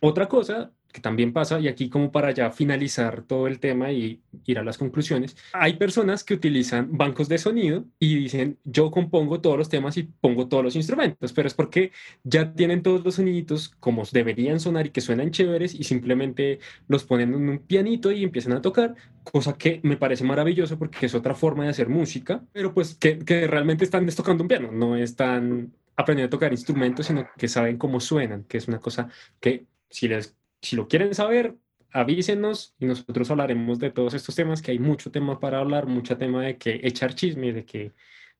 Otra 0.00 0.26
cosa 0.26 0.72
que 0.96 1.02
también 1.02 1.34
pasa, 1.34 1.60
y 1.60 1.68
aquí 1.68 1.90
como 1.90 2.10
para 2.10 2.30
ya 2.30 2.50
finalizar 2.50 3.20
todo 3.20 3.48
el 3.48 3.60
tema 3.60 3.92
y 3.92 4.22
ir 4.46 4.58
a 4.58 4.64
las 4.64 4.78
conclusiones, 4.78 5.36
hay 5.52 5.74
personas 5.74 6.24
que 6.24 6.32
utilizan 6.32 6.96
bancos 6.96 7.28
de 7.28 7.36
sonido 7.36 7.84
y 7.98 8.16
dicen, 8.16 8.56
yo 8.64 8.90
compongo 8.90 9.42
todos 9.42 9.58
los 9.58 9.68
temas 9.68 9.98
y 9.98 10.04
pongo 10.04 10.48
todos 10.48 10.64
los 10.64 10.74
instrumentos, 10.74 11.34
pero 11.34 11.48
es 11.48 11.52
porque 11.52 11.92
ya 12.24 12.54
tienen 12.54 12.82
todos 12.82 13.04
los 13.04 13.16
soniditos 13.16 13.68
como 13.78 14.04
deberían 14.10 14.58
sonar 14.58 14.86
y 14.86 14.90
que 14.90 15.02
suenan 15.02 15.32
chéveres 15.32 15.74
y 15.74 15.84
simplemente 15.84 16.60
los 16.88 17.04
ponen 17.04 17.34
en 17.34 17.46
un 17.46 17.58
pianito 17.58 18.10
y 18.10 18.24
empiezan 18.24 18.54
a 18.54 18.62
tocar, 18.62 18.94
cosa 19.22 19.52
que 19.58 19.80
me 19.82 19.98
parece 19.98 20.24
maravilloso 20.24 20.78
porque 20.78 21.04
es 21.04 21.14
otra 21.14 21.34
forma 21.34 21.64
de 21.64 21.70
hacer 21.70 21.90
música, 21.90 22.42
pero 22.54 22.72
pues 22.72 22.94
que, 22.94 23.18
que 23.18 23.46
realmente 23.46 23.84
están 23.84 24.06
tocando 24.06 24.44
un 24.44 24.48
piano, 24.48 24.72
no 24.72 24.96
están 24.96 25.74
aprendiendo 25.94 26.28
a 26.28 26.38
tocar 26.38 26.52
instrumentos, 26.52 27.04
sino 27.04 27.28
que 27.36 27.48
saben 27.48 27.76
cómo 27.76 28.00
suenan, 28.00 28.44
que 28.44 28.56
es 28.56 28.66
una 28.66 28.80
cosa 28.80 29.10
que 29.40 29.66
si 29.90 30.08
les 30.08 30.34
si 30.66 30.76
lo 30.76 30.88
quieren 30.88 31.14
saber, 31.14 31.54
avísenos 31.92 32.74
y 32.78 32.86
nosotros 32.86 33.30
hablaremos 33.30 33.78
de 33.78 33.90
todos 33.90 34.14
estos 34.14 34.34
temas, 34.34 34.60
que 34.60 34.72
hay 34.72 34.78
mucho 34.78 35.10
tema 35.10 35.38
para 35.38 35.58
hablar, 35.58 35.86
mucho 35.86 36.16
tema 36.16 36.42
de 36.42 36.58
que 36.58 36.80
echar 36.82 37.14
chisme, 37.14 37.52
de 37.52 37.64
que, 37.64 37.92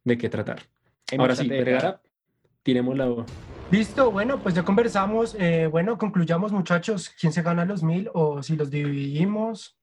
de 0.05 0.19
qué 0.19 0.29
tratar. 0.29 0.61
Ahora 1.17 1.37
sí, 1.37 1.49
Vergara, 1.49 2.01
tiremos 2.63 2.97
la... 2.97 3.25
Listo, 3.71 4.11
bueno, 4.11 4.41
pues 4.41 4.55
ya 4.55 4.65
conversamos. 4.65 5.37
Eh, 5.39 5.69
bueno, 5.69 5.99
concluyamos 5.99 6.53
muchachos, 6.53 7.11
quién 7.21 7.33
se 7.33 7.43
gana 7.43 7.65
los 7.65 7.83
mil 7.83 8.11
o 8.13 8.43
si 8.43 8.57
los 8.57 8.71
dividimos. 8.71 9.79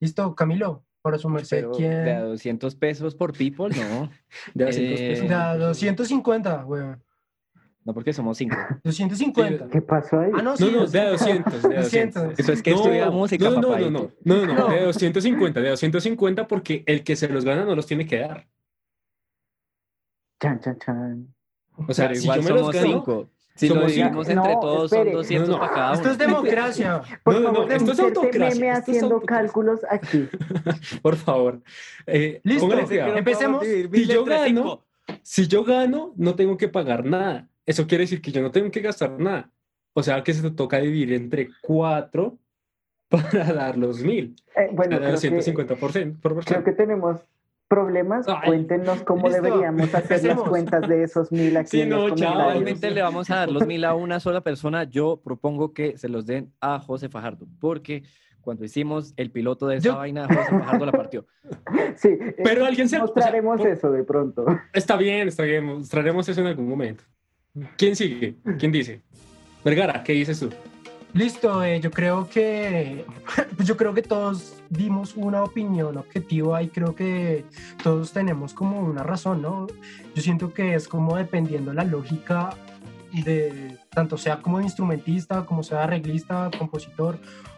Listo, 0.00 0.34
Camilo, 0.34 0.84
para 1.02 1.18
su 1.18 1.28
merced, 1.28 1.66
¿quién? 1.76 2.04
De 2.04 2.12
a 2.12 2.22
200 2.22 2.74
pesos 2.76 3.14
por 3.14 3.32
people, 3.32 3.68
no. 3.68 4.10
de 4.54 4.64
a 4.64 4.66
200 4.68 5.00
pesos. 5.00 5.28
De 5.28 5.34
a 5.34 5.56
250, 5.56 6.64
weón. 6.66 7.02
No, 7.84 7.92
porque 7.92 8.12
somos 8.12 8.38
cinco. 8.38 8.56
250. 8.84 9.68
¿Qué 9.68 9.82
pasó 9.82 10.20
ahí? 10.20 10.30
Ah, 10.34 10.42
no, 10.42 10.54
no, 10.56 10.70
no, 10.70 10.86
de 10.86 11.04
200, 11.04 11.62
de 11.62 11.76
200. 11.76 12.38
Eso 12.38 12.52
es 12.52 12.62
que 12.62 12.70
no, 12.70 13.12
música, 13.12 13.50
no, 13.50 13.60
no, 13.60 13.78
no, 13.78 13.90
no, 13.90 14.10
no, 14.24 14.46
no, 14.46 14.68
de 14.68 14.84
250, 14.84 15.60
de 15.60 15.68
250 15.70 16.48
porque 16.48 16.82
el 16.86 17.04
que 17.04 17.14
se 17.14 17.28
los 17.28 17.44
gana 17.44 17.64
no 17.64 17.74
los 17.74 17.86
tiene 17.86 18.06
que 18.06 18.20
dar. 18.20 18.48
Chan, 20.40 20.60
chan, 20.60 20.78
chan. 20.78 21.34
O 21.86 21.92
sea, 21.92 22.08
Pero 22.08 22.20
igual 22.20 22.42
si 22.42 22.48
yo 22.48 22.54
me 22.54 22.58
somos 22.60 22.74
los 22.74 22.82
gano, 22.82 22.94
cinco. 22.94 23.30
Si 23.56 23.68
somos 23.68 23.84
lo 23.84 23.88
dividimos 23.90 24.28
entre 24.28 24.54
no, 24.54 24.60
todos, 24.60 24.92
espere. 24.92 25.10
son 25.10 25.18
200 25.18 25.48
no, 25.48 25.54
no. 25.54 25.60
para 25.60 25.74
cada 25.74 25.86
uno. 25.86 25.94
Esto 25.94 26.10
es 26.10 26.18
democracia. 26.18 27.02
Por 27.22 27.34
no, 27.34 27.42
favor, 27.42 27.68
no, 27.68 27.74
esto 27.74 27.92
es 27.92 28.00
autocracia. 28.00 28.60
Meme 28.60 28.70
haciendo 28.72 29.20
cálculos 29.20 29.80
aquí. 29.90 30.28
Por 31.02 31.16
favor. 31.16 31.62
Eh, 32.06 32.40
Listo, 32.44 32.72
empecemos. 33.16 33.64
Si 33.64 34.06
yo 34.06 34.24
gano, 34.24 34.84
si 35.22 35.46
yo 35.46 35.64
gano, 35.64 36.14
no 36.16 36.34
tengo 36.34 36.56
que 36.56 36.68
pagar 36.68 37.04
nada 37.04 37.48
eso 37.66 37.86
quiere 37.86 38.04
decir 38.04 38.20
que 38.20 38.32
yo 38.32 38.42
no 38.42 38.50
tengo 38.50 38.70
que 38.70 38.80
gastar 38.80 39.18
nada. 39.18 39.50
O 39.92 40.02
sea 40.02 40.22
que 40.22 40.34
se 40.34 40.42
te 40.42 40.50
toca 40.50 40.78
dividir 40.78 41.12
entre 41.12 41.50
cuatro 41.62 42.38
para 43.08 43.52
dar 43.52 43.78
los 43.78 44.02
mil. 44.02 44.36
Eh, 44.56 44.68
bueno, 44.72 44.98
creo 44.98 45.14
150%, 45.14 45.66
que, 45.66 46.18
por 46.18 46.44
Creo 46.44 46.64
que 46.64 46.72
tenemos 46.72 47.20
problemas. 47.68 48.26
Cuéntenos 48.44 49.02
cómo 49.02 49.28
deberíamos 49.30 49.94
hacer 49.94 50.24
las 50.24 50.40
cuentas 50.42 50.88
de 50.88 51.02
esos 51.02 51.32
mil 51.32 51.56
aquí. 51.56 51.82
Sí, 51.82 51.86
no, 51.86 52.08
Realmente 52.08 52.90
le 52.90 53.02
vamos 53.02 53.30
a 53.30 53.36
dar 53.36 53.50
los 53.50 53.66
mil 53.66 53.84
a 53.84 53.94
una 53.94 54.20
sola 54.20 54.42
persona. 54.42 54.84
Yo 54.84 55.20
propongo 55.22 55.72
que 55.72 55.96
se 55.98 56.08
los 56.08 56.26
den 56.26 56.52
a 56.60 56.78
José 56.80 57.08
Fajardo, 57.08 57.46
porque 57.60 58.04
cuando 58.40 58.64
hicimos 58.64 59.14
el 59.16 59.30
piloto 59.30 59.66
de 59.66 59.76
esa 59.76 59.96
vaina, 59.96 60.26
José 60.26 60.50
Fajardo 60.50 60.86
la 60.86 60.92
partió. 60.92 61.26
Sí, 61.96 62.18
pero 62.42 62.64
alguien 62.64 62.88
se 62.88 62.98
mostraremos 62.98 63.64
eso 63.64 63.90
de 63.92 64.02
pronto. 64.02 64.44
Está 64.72 64.96
bien, 64.96 65.28
está 65.28 65.44
bien, 65.44 65.64
mostraremos 65.64 66.28
eso 66.28 66.40
en 66.40 66.48
algún 66.48 66.68
momento. 66.68 67.04
¿Quién 67.76 67.94
sigue? 67.94 68.36
¿Quién 68.58 68.72
dice? 68.72 69.00
Vergara, 69.64 70.02
¿qué 70.02 70.12
dices 70.12 70.40
tú? 70.40 70.50
Listo, 71.12 71.62
eh, 71.62 71.80
yo 71.80 71.92
creo 71.92 72.28
que 72.28 73.04
yo 73.64 73.76
creo 73.76 73.94
que 73.94 74.02
todos 74.02 74.56
dimos 74.68 75.14
una 75.14 75.44
opinión 75.44 75.96
objetiva 75.96 76.60
y 76.60 76.68
creo 76.68 76.96
que 76.96 77.44
todos 77.82 78.12
tenemos 78.12 78.52
como 78.52 78.80
una 78.80 79.04
razón, 79.04 79.40
¿no? 79.40 79.68
Yo 80.14 80.22
siento 80.22 80.52
que 80.52 80.74
es 80.74 80.88
como 80.88 81.16
dependiendo 81.16 81.72
la 81.72 81.84
lógica 81.84 82.56
de 83.12 83.78
tanto 83.90 84.18
sea 84.18 84.42
como 84.42 84.60
instrumentista, 84.60 85.46
como 85.46 85.62
sea 85.62 85.84
arreglista, 85.84 86.50
compositor 86.58 87.16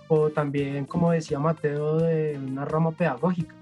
o 0.08 0.28
también 0.28 0.84
como 0.84 1.10
decía 1.10 1.38
Mateo 1.38 1.96
de 1.96 2.38
una 2.38 2.66
rama 2.66 2.90
pedagógica. 2.90 3.54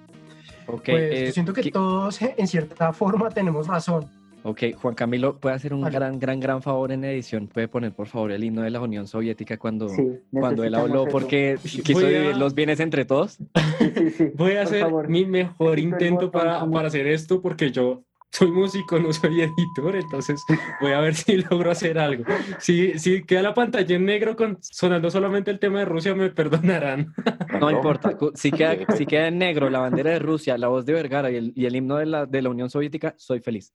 Okay, 0.66 0.94
pues, 0.94 1.26
yo 1.26 1.32
siento 1.32 1.52
que 1.52 1.70
todos 1.70 2.20
en 2.36 2.48
cierta 2.48 2.92
forma 2.92 3.30
tenemos 3.30 3.68
razón. 3.68 4.10
Ok, 4.46 4.60
Juan 4.76 4.94
Camilo, 4.94 5.38
puede 5.40 5.54
hacer 5.54 5.72
un 5.72 5.80
gran, 5.80 6.18
gran, 6.18 6.38
gran 6.38 6.60
favor 6.60 6.92
en 6.92 7.02
edición. 7.02 7.48
Puede 7.48 7.66
poner, 7.66 7.92
por 7.94 8.08
favor, 8.08 8.30
el 8.30 8.44
himno 8.44 8.60
de 8.60 8.68
la 8.68 8.78
Unión 8.78 9.06
Soviética 9.06 9.56
cuando, 9.56 9.88
cuando 10.30 10.64
él 10.64 10.74
habló, 10.74 11.06
porque 11.06 11.56
quiso 11.62 12.06
dividir 12.06 12.36
los 12.36 12.54
bienes 12.54 12.78
entre 12.78 13.06
todos. 13.06 13.38
Sí, 13.78 14.10
sí, 14.10 14.30
Voy 14.34 14.52
a 14.56 14.62
hacer 14.64 14.86
mi 15.08 15.24
mejor 15.24 15.78
intento 15.78 16.30
para, 16.30 16.68
para 16.70 16.88
hacer 16.88 17.06
esto, 17.06 17.40
porque 17.40 17.70
yo 17.70 18.04
soy 18.34 18.50
músico, 18.50 18.98
no 18.98 19.12
soy 19.12 19.42
editor, 19.42 19.94
entonces 19.94 20.44
voy 20.80 20.90
a 20.90 21.00
ver 21.00 21.14
si 21.14 21.36
logro 21.36 21.70
hacer 21.70 21.98
algo. 21.98 22.24
Si, 22.58 22.98
si 22.98 23.22
queda 23.22 23.42
la 23.42 23.54
pantalla 23.54 23.94
en 23.94 24.04
negro 24.04 24.34
con, 24.34 24.58
sonando 24.60 25.08
solamente 25.10 25.52
el 25.52 25.60
tema 25.60 25.78
de 25.80 25.84
Rusia, 25.84 26.14
me 26.14 26.30
perdonarán. 26.30 27.14
No 27.60 27.70
importa, 27.70 28.18
si 28.34 28.50
queda, 28.50 28.76
si 28.96 29.06
queda 29.06 29.28
en 29.28 29.38
negro 29.38 29.70
la 29.70 29.78
bandera 29.78 30.10
de 30.10 30.18
Rusia, 30.18 30.58
la 30.58 30.66
voz 30.66 30.84
de 30.84 30.92
Vergara 30.92 31.30
y 31.30 31.36
el, 31.36 31.52
y 31.54 31.66
el 31.66 31.76
himno 31.76 31.96
de 31.96 32.06
la, 32.06 32.26
de 32.26 32.42
la 32.42 32.50
Unión 32.50 32.68
Soviética, 32.68 33.14
soy 33.16 33.40
feliz. 33.40 33.72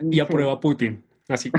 Y 0.00 0.18
aprueba 0.20 0.58
Putin. 0.58 1.04
Así. 1.28 1.52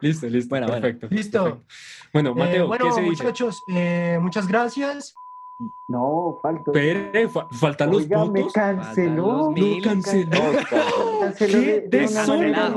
listo, 0.00 0.28
listo. 0.28 0.48
Bueno, 0.48 0.68
perfecto. 0.68 1.08
Listo. 1.10 1.64
Bueno, 2.12 2.30
eh, 2.30 2.34
Mateo, 2.34 2.66
bueno, 2.68 2.86
¿qué 2.86 2.92
se 2.92 3.00
dice? 3.02 3.22
muchachos, 3.24 3.62
eh, 3.74 4.18
muchas 4.20 4.46
gracias. 4.46 5.14
No, 5.86 6.40
falta. 6.42 6.72
Pero 6.72 7.28
faltan 7.52 7.90
los 7.90 8.02
Oiga, 8.02 8.24
me 8.26 8.46
canceló. 8.52 9.52
Me 9.52 9.80
canceló. 9.82 10.40
¿Qué 11.38 11.86
deshonra? 11.88 12.74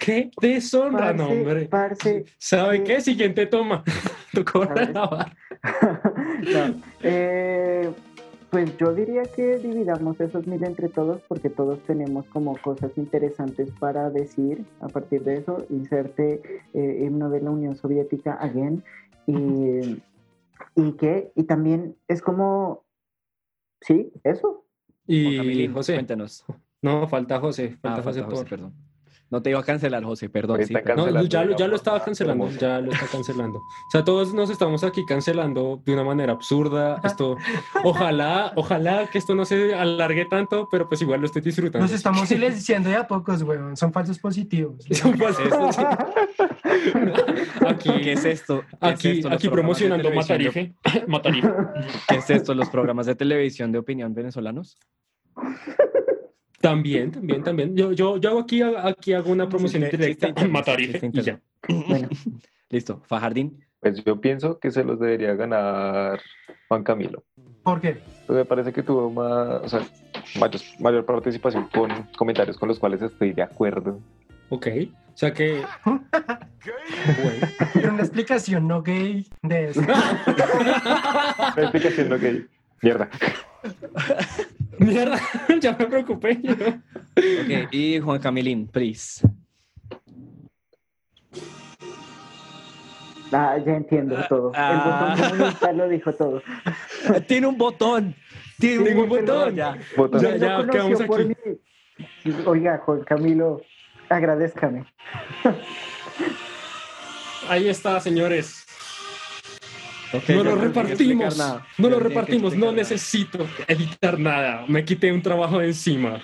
¿Qué 0.00 0.30
deshonra, 0.40 1.12
no, 1.12 1.28
hombre? 1.28 1.68
¿Sabe 2.38 2.82
qué? 2.82 3.00
Siguiente 3.00 3.46
toma. 3.46 3.84
Tocó 4.32 4.64
no, 4.92 5.10
eh, 7.02 7.90
pues 8.50 8.76
yo 8.76 8.92
diría 8.94 9.22
que 9.22 9.58
dividamos 9.58 10.20
esos 10.20 10.46
mil 10.46 10.62
entre 10.64 10.88
todos 10.88 11.22
porque 11.28 11.48
todos 11.48 11.78
tenemos 11.84 12.26
como 12.26 12.56
cosas 12.58 12.90
interesantes 12.96 13.70
para 13.78 14.10
decir. 14.10 14.64
A 14.80 14.88
partir 14.88 15.22
de 15.22 15.38
eso, 15.38 15.64
inserte 15.70 16.42
eh, 16.74 17.04
himno 17.04 17.30
de 17.30 17.40
la 17.40 17.50
Unión 17.50 17.76
Soviética 17.76 18.34
again 18.34 18.82
y 19.26 20.02
y 20.74 20.92
que, 20.92 21.32
y 21.34 21.44
también 21.44 21.96
es 22.08 22.22
como, 22.22 22.84
sí, 23.80 24.12
eso. 24.24 24.66
Y 25.06 25.68
José, 25.68 25.94
cuéntanos. 25.94 26.44
No, 26.82 27.08
falta 27.08 27.40
José, 27.40 27.76
falta, 27.80 28.00
ah, 28.00 28.02
José, 28.02 28.22
José, 28.22 28.44
perdón. 28.44 28.74
No 29.28 29.42
te 29.42 29.50
iba 29.50 29.58
a 29.58 29.64
cancelar, 29.64 30.04
José, 30.04 30.28
perdón. 30.28 30.64
Sí, 30.64 30.72
no, 30.96 31.22
ya, 31.24 31.44
ya, 31.56 31.66
lo 31.66 31.74
estaba 31.74 32.02
cancelando, 32.04 32.48
ya 32.50 32.80
lo 32.80 32.92
está 32.92 33.06
cancelando. 33.06 33.58
O 33.58 33.90
sea, 33.90 34.04
todos 34.04 34.32
nos 34.32 34.50
estamos 34.50 34.84
aquí 34.84 35.04
cancelando 35.04 35.82
de 35.84 35.94
una 35.94 36.04
manera 36.04 36.32
absurda. 36.32 37.00
Esto, 37.02 37.36
ojalá, 37.82 38.52
ojalá 38.54 39.08
que 39.08 39.18
esto 39.18 39.34
no 39.34 39.44
se 39.44 39.74
alargue 39.74 40.26
tanto, 40.26 40.68
pero 40.70 40.88
pues 40.88 41.02
igual 41.02 41.20
lo 41.20 41.26
estoy 41.26 41.42
disfrutando. 41.42 41.84
Nos 41.84 41.92
estamos 41.92 42.28
silenciando 42.28 42.88
ya 42.88 43.00
a 43.00 43.08
pocos, 43.08 43.42
weón. 43.42 43.76
Son 43.76 43.92
falsos 43.92 44.18
positivos. 44.20 44.84
Son 44.92 45.18
falsos 45.18 45.48
positivos. 45.48 45.96
aquí, 47.66 47.90
¿Qué 48.02 48.12
es 48.12 48.24
esto? 48.24 48.62
aquí, 48.80 49.22
aquí 49.28 49.48
promocionando 49.48 50.08
Matarife. 50.12 50.72
Matarife. 51.08 51.48
¿Qué 52.08 52.16
es 52.16 52.30
esto? 52.30 52.54
¿Los 52.54 52.70
programas 52.70 53.06
de 53.06 53.16
televisión 53.16 53.72
de 53.72 53.78
opinión 53.78 54.14
venezolanos? 54.14 54.78
También, 56.66 57.12
también, 57.12 57.44
también. 57.44 57.76
Yo, 57.76 57.92
yo, 57.92 58.16
yo 58.16 58.40
aquí, 58.40 58.60
aquí 58.60 59.12
hago 59.12 59.30
una 59.30 59.48
promoción 59.48 59.88
directa. 59.88 60.34
Matarife 60.50 61.10
y 61.12 61.22
ya. 61.22 61.40
Bueno, 61.68 62.08
Listo, 62.70 63.00
Fajardín. 63.06 63.64
Pues 63.78 64.02
yo 64.02 64.20
pienso 64.20 64.58
que 64.58 64.72
se 64.72 64.82
los 64.82 64.98
debería 64.98 65.34
ganar 65.34 66.20
Juan 66.66 66.82
Camilo. 66.82 67.22
¿Por 67.62 67.80
qué? 67.80 67.98
Pues 68.26 68.36
me 68.36 68.44
parece 68.44 68.72
que 68.72 68.82
tuvo 68.82 69.08
más, 69.12 69.62
o 69.62 69.68
sea, 69.68 69.86
mayor, 70.40 70.60
mayor 70.80 71.04
participación 71.06 71.68
con 71.72 71.88
comentarios 72.16 72.56
con 72.56 72.68
los 72.68 72.80
cuales 72.80 73.00
estoy 73.00 73.32
de 73.32 73.42
acuerdo. 73.42 74.00
Ok. 74.48 74.66
O 75.14 75.16
sea 75.16 75.32
que. 75.32 75.62
Pero 77.74 77.92
una 77.92 78.02
explicación 78.02 78.66
no 78.66 78.82
gay 78.82 79.24
de 79.42 79.68
eso. 79.68 79.82
La 79.82 81.54
explicación, 81.58 82.12
ok. 82.12 82.22
Mierda. 82.82 83.08
Mierda, 84.78 85.18
ya 85.60 85.72
me 85.78 85.86
preocupé. 85.86 86.38
yo. 86.42 86.52
Ok, 86.52 87.72
y 87.72 87.98
Juan 88.00 88.20
Camilín, 88.20 88.66
please. 88.68 89.26
Ah, 93.32 93.58
ya 93.64 93.76
entiendo 93.76 94.16
todo. 94.28 94.52
Ah. 94.54 95.14
El 95.16 95.18
botón 95.18 95.30
comunista 95.30 95.72
lo 95.72 95.88
dijo 95.88 96.12
todo. 96.12 96.42
Tiene 97.26 97.46
un 97.46 97.58
botón. 97.58 98.14
Tiene 98.58 98.84
Tiene 98.84 99.00
un 99.00 99.08
botón. 99.08 99.26
botón. 99.26 99.54
Ya. 99.54 99.78
Voto. 99.96 100.20
Ya, 100.20 100.36
ya, 100.36 100.66
quedamos 100.66 101.00
aquí. 101.00 101.24
mí. 101.24 102.34
Oiga, 102.44 102.78
Juan 102.78 103.02
Camilo, 103.04 103.62
agradezcame. 104.08 104.84
Ahí 107.48 107.68
está, 107.68 108.00
señores. 108.00 108.65
Ok, 110.12 110.28
no 110.30 110.44
lo 110.44 110.54
repartimos. 110.56 111.38
No 111.78 111.88
lo 111.88 111.98
repartimos. 112.00 112.54
No 112.54 112.66
nada. 112.66 112.72
necesito 112.76 113.46
editar 113.66 114.18
nada. 114.18 114.64
Me 114.68 114.84
quité 114.84 115.12
un 115.12 115.22
trabajo 115.22 115.58
de 115.58 115.66
encima. 115.68 116.20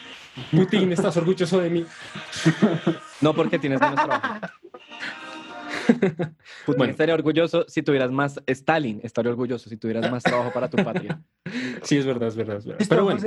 Putin, 0.50 0.92
¿estás 0.92 1.16
orgulloso 1.16 1.60
de 1.60 1.70
mí? 1.70 1.86
No, 3.20 3.32
porque 3.34 3.56
tienes 3.56 3.80
menos 3.80 3.94
trabajo. 3.94 4.34
Putin 5.88 6.34
Bueno. 6.66 6.90
estaría 6.90 7.14
orgulloso 7.14 7.64
si 7.68 7.82
tuvieras 7.82 8.10
más. 8.10 8.40
Stalin 8.46 9.00
estaría 9.04 9.30
orgulloso 9.30 9.68
si 9.68 9.76
tuvieras 9.76 10.10
más 10.10 10.22
trabajo 10.24 10.50
para 10.52 10.68
tu 10.68 10.82
patria. 10.82 11.20
Sí, 11.82 11.98
es 11.98 12.06
verdad, 12.06 12.28
es 12.28 12.36
verdad. 12.36 12.56
Es 12.56 12.64
verdad. 12.64 12.86
Pero 12.88 13.04
bueno. 13.04 13.20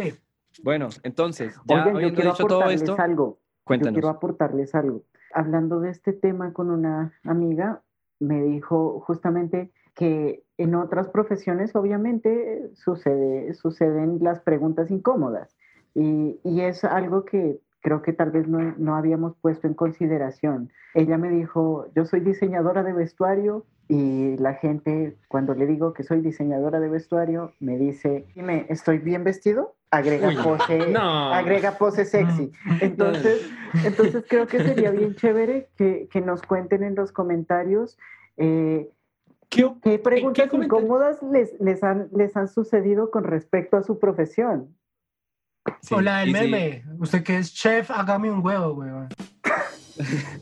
Bueno, 0.64 0.90
entonces, 1.04 1.54
ya 1.66 1.76
Oigan, 1.76 1.86
yo 1.86 1.96
habiendo 1.98 2.16
quiero 2.16 2.32
dicho 2.32 2.44
todo 2.46 2.58
aportarles 2.62 2.82
esto, 2.82 2.98
algo. 3.02 3.40
Yo 3.40 3.62
cuéntanos. 3.66 3.94
quiero 3.94 4.10
aportarles 4.10 4.76
algo. 4.76 5.04
Hablando 5.34 5.80
de 5.82 5.92
este 5.92 6.14
tema 6.14 6.54
con 6.54 6.70
una 6.72 7.14
amiga, 7.24 7.82
me 8.20 8.42
dijo 8.42 9.02
justamente 9.06 9.72
que 9.96 10.44
en 10.58 10.76
otras 10.76 11.10
profesiones 11.10 11.76
obviamente 11.76 12.70
sucede, 12.76 13.54
suceden 13.54 14.20
las 14.22 14.42
preguntas 14.42 14.92
incómodas 14.92 15.56
y, 15.94 16.40
y 16.44 16.62
es 16.62 16.84
algo 16.84 17.26
que 17.26 17.60
creo 17.82 18.02
que 18.02 18.14
tal 18.14 18.32
vez 18.32 18.48
no, 18.48 18.74
no 18.78 18.96
habíamos 18.96 19.36
puesto 19.38 19.68
en 19.68 19.76
consideración. 19.76 20.72
Ella 20.96 21.20
me 21.20 21.30
dijo, 21.30 21.86
yo 21.96 22.06
soy 22.06 22.20
diseñadora 22.20 22.82
de 22.82 22.94
vestuario 22.94 23.64
y 23.88 24.36
la 24.38 24.56
gente 24.56 25.16
cuando 25.28 25.54
le 25.54 25.68
digo 25.68 25.94
que 25.94 26.04
soy 26.04 26.22
diseñadora 26.22 26.80
de 26.80 26.90
vestuario 26.90 27.54
me 27.60 27.78
dice, 27.78 28.26
dime, 28.34 28.66
¿estoy 28.70 28.98
bien 28.98 29.24
vestido? 29.24 29.76
Agrega 29.92 30.30
Uy, 30.30 30.36
pose, 30.44 30.88
no. 30.92 31.32
agrega 31.32 31.78
pose 31.78 32.06
sexy. 32.06 32.52
Entonces, 32.82 33.48
entonces 33.86 34.26
creo 34.28 34.48
que 34.48 34.64
sería 34.64 34.90
bien 34.90 35.14
chévere 35.14 35.70
que, 35.78 36.10
que 36.12 36.22
nos 36.22 36.42
cuenten 36.42 36.84
en 36.84 36.96
los 36.96 37.12
comentarios 37.12 38.00
eh, 38.38 38.90
¿qué, 39.50 39.72
qué 39.82 40.00
preguntas 40.00 40.54
incómodas 40.54 41.22
les, 41.24 41.60
les, 41.60 41.84
han, 41.84 42.10
les 42.16 42.36
han 42.36 42.48
sucedido 42.48 43.12
con 43.12 43.24
respecto 43.24 43.78
a 43.78 43.84
su 43.84 44.00
profesión. 44.00 44.76
Sí, 45.82 45.96
Hola, 45.96 46.24
el 46.24 46.30
sí, 46.30 46.34
meme. 46.34 46.84
Usted 47.00 47.24
que 47.24 47.38
es 47.38 47.54
chef, 47.54 47.90
hágame 47.92 48.32
un 48.32 48.46
huevo, 48.46 48.74
weón. 48.74 49.10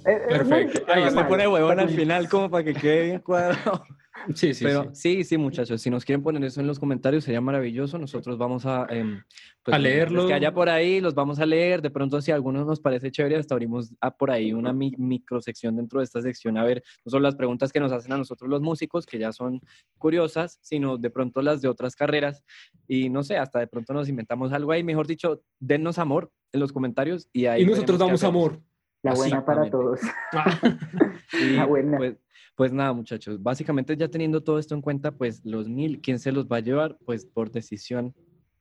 Eh, 0.06 0.20
muy 0.30 0.66
Perfecto. 0.66 0.92
Ahí 0.92 1.12
Se 1.12 1.24
pone 1.26 1.48
huevón 1.48 1.80
al 1.80 1.90
final 1.90 2.28
como 2.28 2.50
para 2.50 2.64
que 2.64 2.74
quede 2.74 3.04
bien 3.04 3.20
cuadrado. 3.20 3.86
Sí, 4.36 4.54
sí, 4.54 4.64
Pero 4.64 4.84
sí. 4.94 5.16
sí, 5.18 5.24
sí, 5.24 5.38
muchachos, 5.38 5.82
si 5.82 5.90
nos 5.90 6.06
quieren 6.06 6.24
poner 6.24 6.44
eso 6.44 6.62
en 6.62 6.68
los 6.68 6.80
comentarios 6.80 7.24
sería 7.24 7.42
maravilloso. 7.42 7.98
Nosotros 7.98 8.38
vamos 8.38 8.66
a, 8.66 8.86
em, 8.90 9.22
pues, 9.64 9.74
A 9.76 9.78
los 9.78 9.84
leerlo. 9.84 10.28
Que 10.28 10.34
haya 10.34 10.54
por 10.54 10.70
ahí, 10.70 11.02
los 11.02 11.14
vamos 11.14 11.40
a 11.40 11.46
leer. 11.46 11.82
De 11.82 11.90
pronto, 11.90 12.22
si 12.22 12.32
a 12.32 12.36
algunos 12.36 12.66
nos 12.66 12.80
parece 12.80 13.12
chévere, 13.12 13.36
hasta 13.38 13.54
abrimos 13.56 13.94
a 14.02 14.16
por 14.16 14.32
ahí 14.32 14.54
una 14.54 14.72
mi- 14.74 14.96
microsección 14.98 15.76
dentro 15.76 16.00
de 16.00 16.06
esta 16.06 16.22
sección. 16.22 16.58
A 16.58 16.64
ver, 16.64 16.84
no 17.06 17.10
solo 17.10 17.24
las 17.24 17.36
preguntas 17.36 17.72
que 17.72 17.80
nos 17.80 17.92
hacen 17.92 18.12
a 18.14 18.18
nosotros 18.18 18.50
los 18.50 18.62
músicos, 18.62 19.06
que 19.06 19.20
ya 19.20 19.32
son 19.34 19.62
curiosas, 19.98 20.58
sino 20.62 20.98
de 20.98 21.10
pronto 21.10 21.42
las 21.42 21.62
de 21.62 21.68
otras 21.68 21.96
carreras. 21.96 22.44
Y 22.88 23.10
no 23.10 23.24
sé, 23.24 23.38
hasta 23.38 23.60
de 23.60 23.68
pronto 23.68 23.94
nos 23.94 24.10
inventamos 24.10 24.52
algo 24.54 24.72
ahí. 24.72 24.84
Mejor 24.84 25.08
dicho, 25.08 25.42
dennos 25.60 26.00
amor 26.00 26.32
en 26.52 26.60
los 26.60 26.72
comentarios 26.72 27.28
y 27.34 27.46
ahí. 27.48 27.64
Y 27.64 27.66
nosotros 27.66 28.00
damos 28.00 28.24
amor. 28.24 28.60
La 29.02 29.14
buena 29.16 29.44
para 29.46 29.70
todos. 29.70 30.00
Ah, 30.32 30.60
Y, 31.34 31.58
Ah, 31.58 31.66
buena. 31.66 31.98
Pues, 31.98 32.16
pues 32.56 32.72
nada, 32.72 32.94
muchachos, 32.94 33.42
básicamente 33.42 33.98
ya 33.98 34.08
teniendo 34.08 34.44
todo 34.44 34.60
esto 34.60 34.76
en 34.76 34.82
cuenta, 34.82 35.12
pues 35.12 35.42
los 35.44 35.68
mil, 35.68 36.02
¿quién 36.02 36.20
se 36.20 36.32
los 36.32 36.48
va 36.48 36.58
a 36.58 36.62
llevar? 36.62 36.98
Pues 37.06 37.26
por 37.26 37.52
decisión 37.52 38.14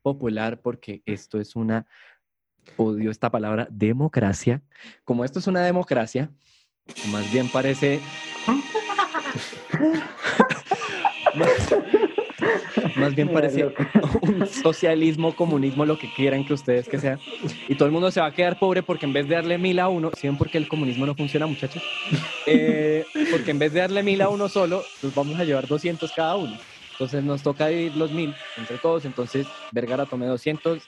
popular, 0.02 0.60
porque 0.60 1.02
esto 1.04 1.40
es 1.40 1.56
una, 1.56 1.86
odio 2.76 3.10
esta 3.10 3.30
palabra, 3.30 3.68
democracia. 3.70 4.62
Como 5.04 5.24
esto 5.24 5.38
es 5.38 5.46
una 5.46 5.62
democracia, 5.62 6.30
más 7.10 7.30
bien 7.32 7.48
parece... 7.48 8.00
más, 12.96 13.14
bien 13.14 13.30
loco. 13.32 13.84
un 14.22 14.46
socialismo, 14.46 15.34
comunismo, 15.34 15.84
lo 15.84 15.98
que 15.98 16.12
quieran 16.12 16.44
que 16.44 16.54
ustedes 16.54 16.88
que 16.88 16.98
sea. 16.98 17.18
Y 17.68 17.74
todo 17.74 17.86
el 17.86 17.92
mundo 17.92 18.10
se 18.10 18.20
va 18.20 18.26
a 18.26 18.34
quedar 18.34 18.58
pobre 18.58 18.82
porque 18.82 19.06
en 19.06 19.12
vez 19.12 19.28
de 19.28 19.34
darle 19.34 19.58
mil 19.58 19.78
a 19.78 19.88
uno, 19.88 20.10
¿sí 20.16 20.26
ven 20.26 20.36
por 20.36 20.50
qué 20.50 20.58
el 20.58 20.68
comunismo 20.68 21.06
no 21.06 21.14
funciona, 21.14 21.46
muchachos? 21.46 21.82
Eh, 22.46 23.04
porque 23.30 23.50
en 23.50 23.58
vez 23.58 23.72
de 23.72 23.80
darle 23.80 24.02
mil 24.02 24.20
a 24.20 24.28
uno 24.28 24.48
solo, 24.48 24.82
nos 25.02 25.14
vamos 25.14 25.38
a 25.38 25.44
llevar 25.44 25.66
200 25.66 26.12
cada 26.12 26.36
uno. 26.36 26.56
Entonces 26.92 27.24
nos 27.24 27.42
toca 27.42 27.66
dividir 27.66 27.96
los 27.96 28.12
mil 28.12 28.34
entre 28.56 28.78
todos. 28.78 29.04
Entonces 29.04 29.46
Vergara 29.72 30.06
tome 30.06 30.26
200, 30.26 30.82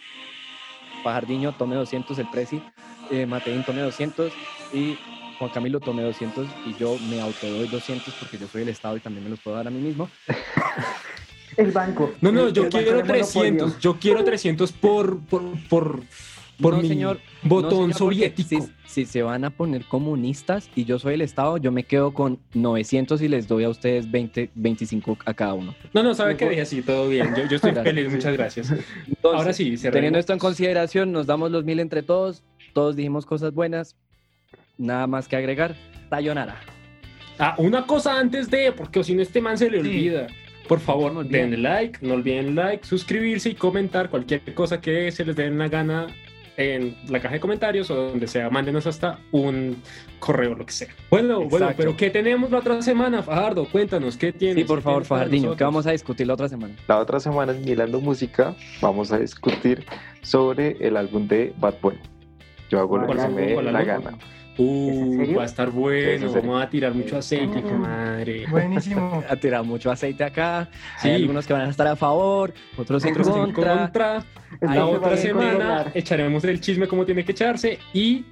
Pajardiño 1.02 1.52
tome 1.52 1.76
200, 1.76 2.18
el 2.18 2.30
Prezi, 2.30 2.62
eh, 3.10 3.26
Mateín 3.26 3.64
tome 3.64 3.80
200 3.80 4.32
y 4.72 4.96
Juan 5.38 5.50
Camilo 5.50 5.80
tome 5.80 6.02
200 6.02 6.46
y 6.66 6.74
yo 6.74 6.96
me 7.10 7.20
autodoy 7.20 7.66
200 7.68 8.14
porque 8.14 8.38
yo 8.38 8.46
soy 8.48 8.62
el 8.62 8.68
Estado 8.68 8.96
y 8.96 9.00
también 9.00 9.24
me 9.24 9.30
los 9.30 9.40
puedo 9.40 9.56
dar 9.56 9.66
a 9.66 9.70
mí 9.70 9.80
mismo. 9.80 10.08
El 11.56 11.70
banco. 11.72 12.12
No, 12.20 12.32
no, 12.32 12.48
yo 12.48 12.68
quiero 12.68 12.96
de 12.98 13.02
monopolio. 13.04 13.06
300. 13.06 13.78
Yo 13.80 13.98
quiero 13.98 14.24
300 14.24 14.72
por, 14.72 15.20
por, 15.20 15.42
por, 15.68 16.00
por 16.60 16.74
No, 16.74 16.82
mi 16.82 16.88
señor, 16.88 17.20
botón 17.42 17.70
No, 17.70 17.94
señor, 17.94 17.94
soviético. 17.98 18.48
Si, 18.86 19.04
si 19.04 19.06
se 19.06 19.22
van 19.22 19.44
a 19.44 19.50
poner 19.50 19.84
comunistas 19.84 20.70
y 20.74 20.84
yo 20.84 20.98
soy 20.98 21.14
el 21.14 21.20
Estado, 21.22 21.56
yo 21.58 21.72
me 21.72 21.84
quedo 21.84 22.12
con 22.14 22.38
900 22.54 23.20
y 23.22 23.28
les 23.28 23.48
doy 23.48 23.64
a 23.64 23.68
ustedes 23.68 24.10
20, 24.10 24.50
25 24.54 25.18
a 25.24 25.34
cada 25.34 25.54
uno. 25.54 25.74
No, 25.92 26.02
no, 26.02 26.14
sabe 26.14 26.36
que 26.36 26.48
dije 26.48 26.62
así, 26.62 26.82
todo 26.82 27.08
bien. 27.08 27.34
Yo, 27.36 27.46
yo 27.46 27.56
estoy 27.56 27.72
Gracias. 27.72 27.94
feliz, 27.94 28.12
muchas 28.12 28.32
gracias. 28.32 28.70
Entonces, 28.70 29.38
Ahora 29.38 29.52
sí, 29.52 29.76
cerremos. 29.76 29.94
Teniendo 29.94 30.18
esto 30.18 30.32
en 30.32 30.38
consideración, 30.38 31.12
nos 31.12 31.26
damos 31.26 31.50
los 31.50 31.64
mil 31.64 31.80
entre 31.80 32.02
todos, 32.02 32.42
todos 32.72 32.94
dijimos 32.96 33.26
cosas 33.26 33.52
buenas, 33.52 33.96
nada 34.78 35.06
más 35.06 35.28
que 35.28 35.36
agregar. 35.36 35.74
Sayonara. 36.10 36.60
Ah, 37.38 37.56
una 37.58 37.84
cosa 37.84 38.16
antes 38.20 38.48
de, 38.48 38.70
porque 38.70 39.02
si 39.02 39.12
no 39.14 39.22
este 39.22 39.40
man 39.40 39.58
se 39.58 39.68
le 39.68 39.82
Sí. 39.82 40.10
Por 40.68 40.81
favor, 40.81 41.12
No 41.12 41.20
olviden. 41.20 41.50
denle 41.50 41.68
like, 41.68 41.98
no 42.07 42.14
olviden 42.14 42.55
like, 42.55 42.87
suscribirse 42.87 43.50
y 43.50 43.55
comentar 43.55 44.09
cualquier 44.11 44.40
cosa 44.55 44.81
que 44.81 45.11
se 45.12 45.24
les 45.24 45.37
dé 45.37 45.50
la 45.50 45.68
gana 45.68 46.07
en 46.57 46.94
la 47.09 47.18
caja 47.20 47.35
de 47.35 47.40
comentarios 47.40 47.90
o 47.90 47.96
donde 48.11 48.27
sea. 48.29 48.48
Mándenos 48.48 48.87
hasta 48.87 49.18
un 49.33 49.77
correo, 50.20 50.55
lo 50.55 50.64
que 50.64 50.72
sea. 50.72 50.88
Bueno, 51.11 51.42
bueno, 51.48 51.70
pero 51.77 51.96
¿qué 51.96 52.11
tenemos 52.11 52.50
la 52.50 52.59
otra 52.59 52.81
semana, 52.81 53.22
Fajardo? 53.22 53.66
Cuéntanos, 53.66 54.16
¿qué 54.16 54.33
tienes? 54.33 54.62
Sí, 54.62 54.64
por 54.64 54.79
¿Qué 54.79 54.85
favor, 54.85 55.05
Fajardiño, 55.05 55.42
que 55.42 55.46
nosotros? 55.48 55.66
vamos 55.66 55.87
a 55.88 55.90
discutir 55.90 56.27
la 56.29 56.35
otra 56.35 56.48
semana. 56.48 56.74
La 56.87 56.98
otra 56.98 57.18
semana 57.20 57.53
en 57.53 57.64
Milando 57.64 58.00
Música 58.00 58.55
vamos 58.81 59.11
a 59.12 59.18
discutir 59.18 59.85
sobre 60.22 60.77
el 60.81 60.96
álbum 60.96 61.27
de 61.27 61.53
Bad 61.59 61.74
Bunny. 61.83 61.98
Yo 62.70 62.79
hago 62.79 62.98
lo 62.98 63.07
que 63.12 63.20
se 63.20 63.29
me 63.29 63.42
dé 63.48 63.55
¿Cuál 63.55 63.72
la 63.72 63.79
álbum? 63.81 64.05
gana. 64.05 64.18
Uh, 64.56 65.34
va 65.36 65.42
a 65.42 65.46
estar 65.46 65.70
bueno, 65.70 66.26
es 66.26 66.32
vamos 66.34 66.62
a 66.62 66.70
tirar 66.70 66.94
mucho 66.94 67.18
aceite, 67.18 67.60
madre. 67.62 68.46
Buenísimo. 68.48 69.22
Ha 69.28 69.36
tirado 69.36 69.64
mucho 69.64 69.90
aceite 69.90 70.22
acá. 70.22 70.68
Sí. 71.00 71.08
Hay 71.08 71.14
algunos 71.22 71.46
que 71.46 71.52
van 71.52 71.62
a 71.62 71.70
estar 71.70 71.86
a 71.88 71.96
favor, 71.96 72.54
otros 72.76 73.04
en 73.04 73.10
Otros 73.12 73.26
en 73.28 73.32
contra. 73.52 73.78
contra. 73.78 74.24
La 74.60 74.86
otra 74.86 75.14
a 75.14 75.16
semana 75.16 75.86
echaremos 75.94 76.44
el 76.44 76.60
chisme 76.60 76.86
como 76.86 77.04
tiene 77.04 77.24
que 77.24 77.32
echarse 77.32 77.78
y 77.92 78.24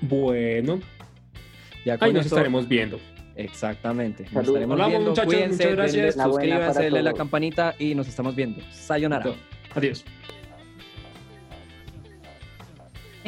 bueno, 0.00 0.80
Ya 1.84 1.96
con 1.98 2.06
ahí 2.08 2.12
nos 2.14 2.24
esto- 2.26 2.36
estaremos 2.36 2.66
viendo. 2.68 2.98
Exactamente. 3.36 4.24
Nos 4.24 4.32
Salud. 4.32 4.48
estaremos 4.48 4.72
Hablamos, 4.74 4.90
viendo. 4.92 5.10
muchachos, 5.10 5.32
Cuídense, 5.32 5.54
muchas 5.64 5.76
gracias. 5.76 6.14
denle- 6.14 6.16
La 6.18 6.24
suscríbanse, 6.24 6.82
denle 6.82 7.02
la 7.02 7.12
campanita 7.12 7.74
y 7.78 7.94
nos 7.94 8.08
estamos 8.08 8.34
viendo. 8.34 8.60
Sayonara. 8.72 9.32
Adiós. 9.76 10.04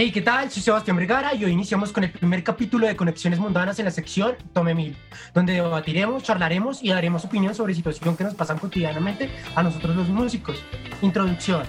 Hey, 0.03 0.13
¿qué 0.13 0.23
tal? 0.23 0.51
Soy 0.51 0.63
Sebastián 0.63 0.97
Vergara 0.97 1.35
y 1.35 1.45
hoy 1.45 1.53
iniciamos 1.53 1.93
con 1.93 2.05
el 2.05 2.11
primer 2.11 2.43
capítulo 2.43 2.87
de 2.87 2.97
Conexiones 2.97 3.39
Mundanas 3.39 3.79
en 3.81 3.85
la 3.85 3.91
sección 3.91 4.35
Tome 4.55 4.75
Mil, 4.75 4.97
donde 5.35 5.53
debatiremos, 5.53 6.23
charlaremos 6.23 6.83
y 6.83 6.89
daremos 6.89 7.27
opinión 7.27 7.55
sobre 7.55 7.75
situaciones 7.75 8.17
que 8.17 8.25
nos 8.25 8.35
pasan 8.35 8.59
cotidianamente 8.59 9.29
a 9.55 9.63
nosotros 9.63 9.95
los 9.95 10.09
músicos. 10.09 10.65
Introducción. 11.03 11.65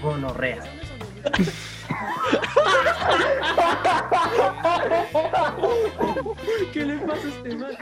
Gonorrea. 0.00 0.62
¿Qué 6.72 6.86
le 6.86 6.96
pasa 7.00 7.26
a 7.26 7.28
este 7.28 7.54
man? 7.54 7.76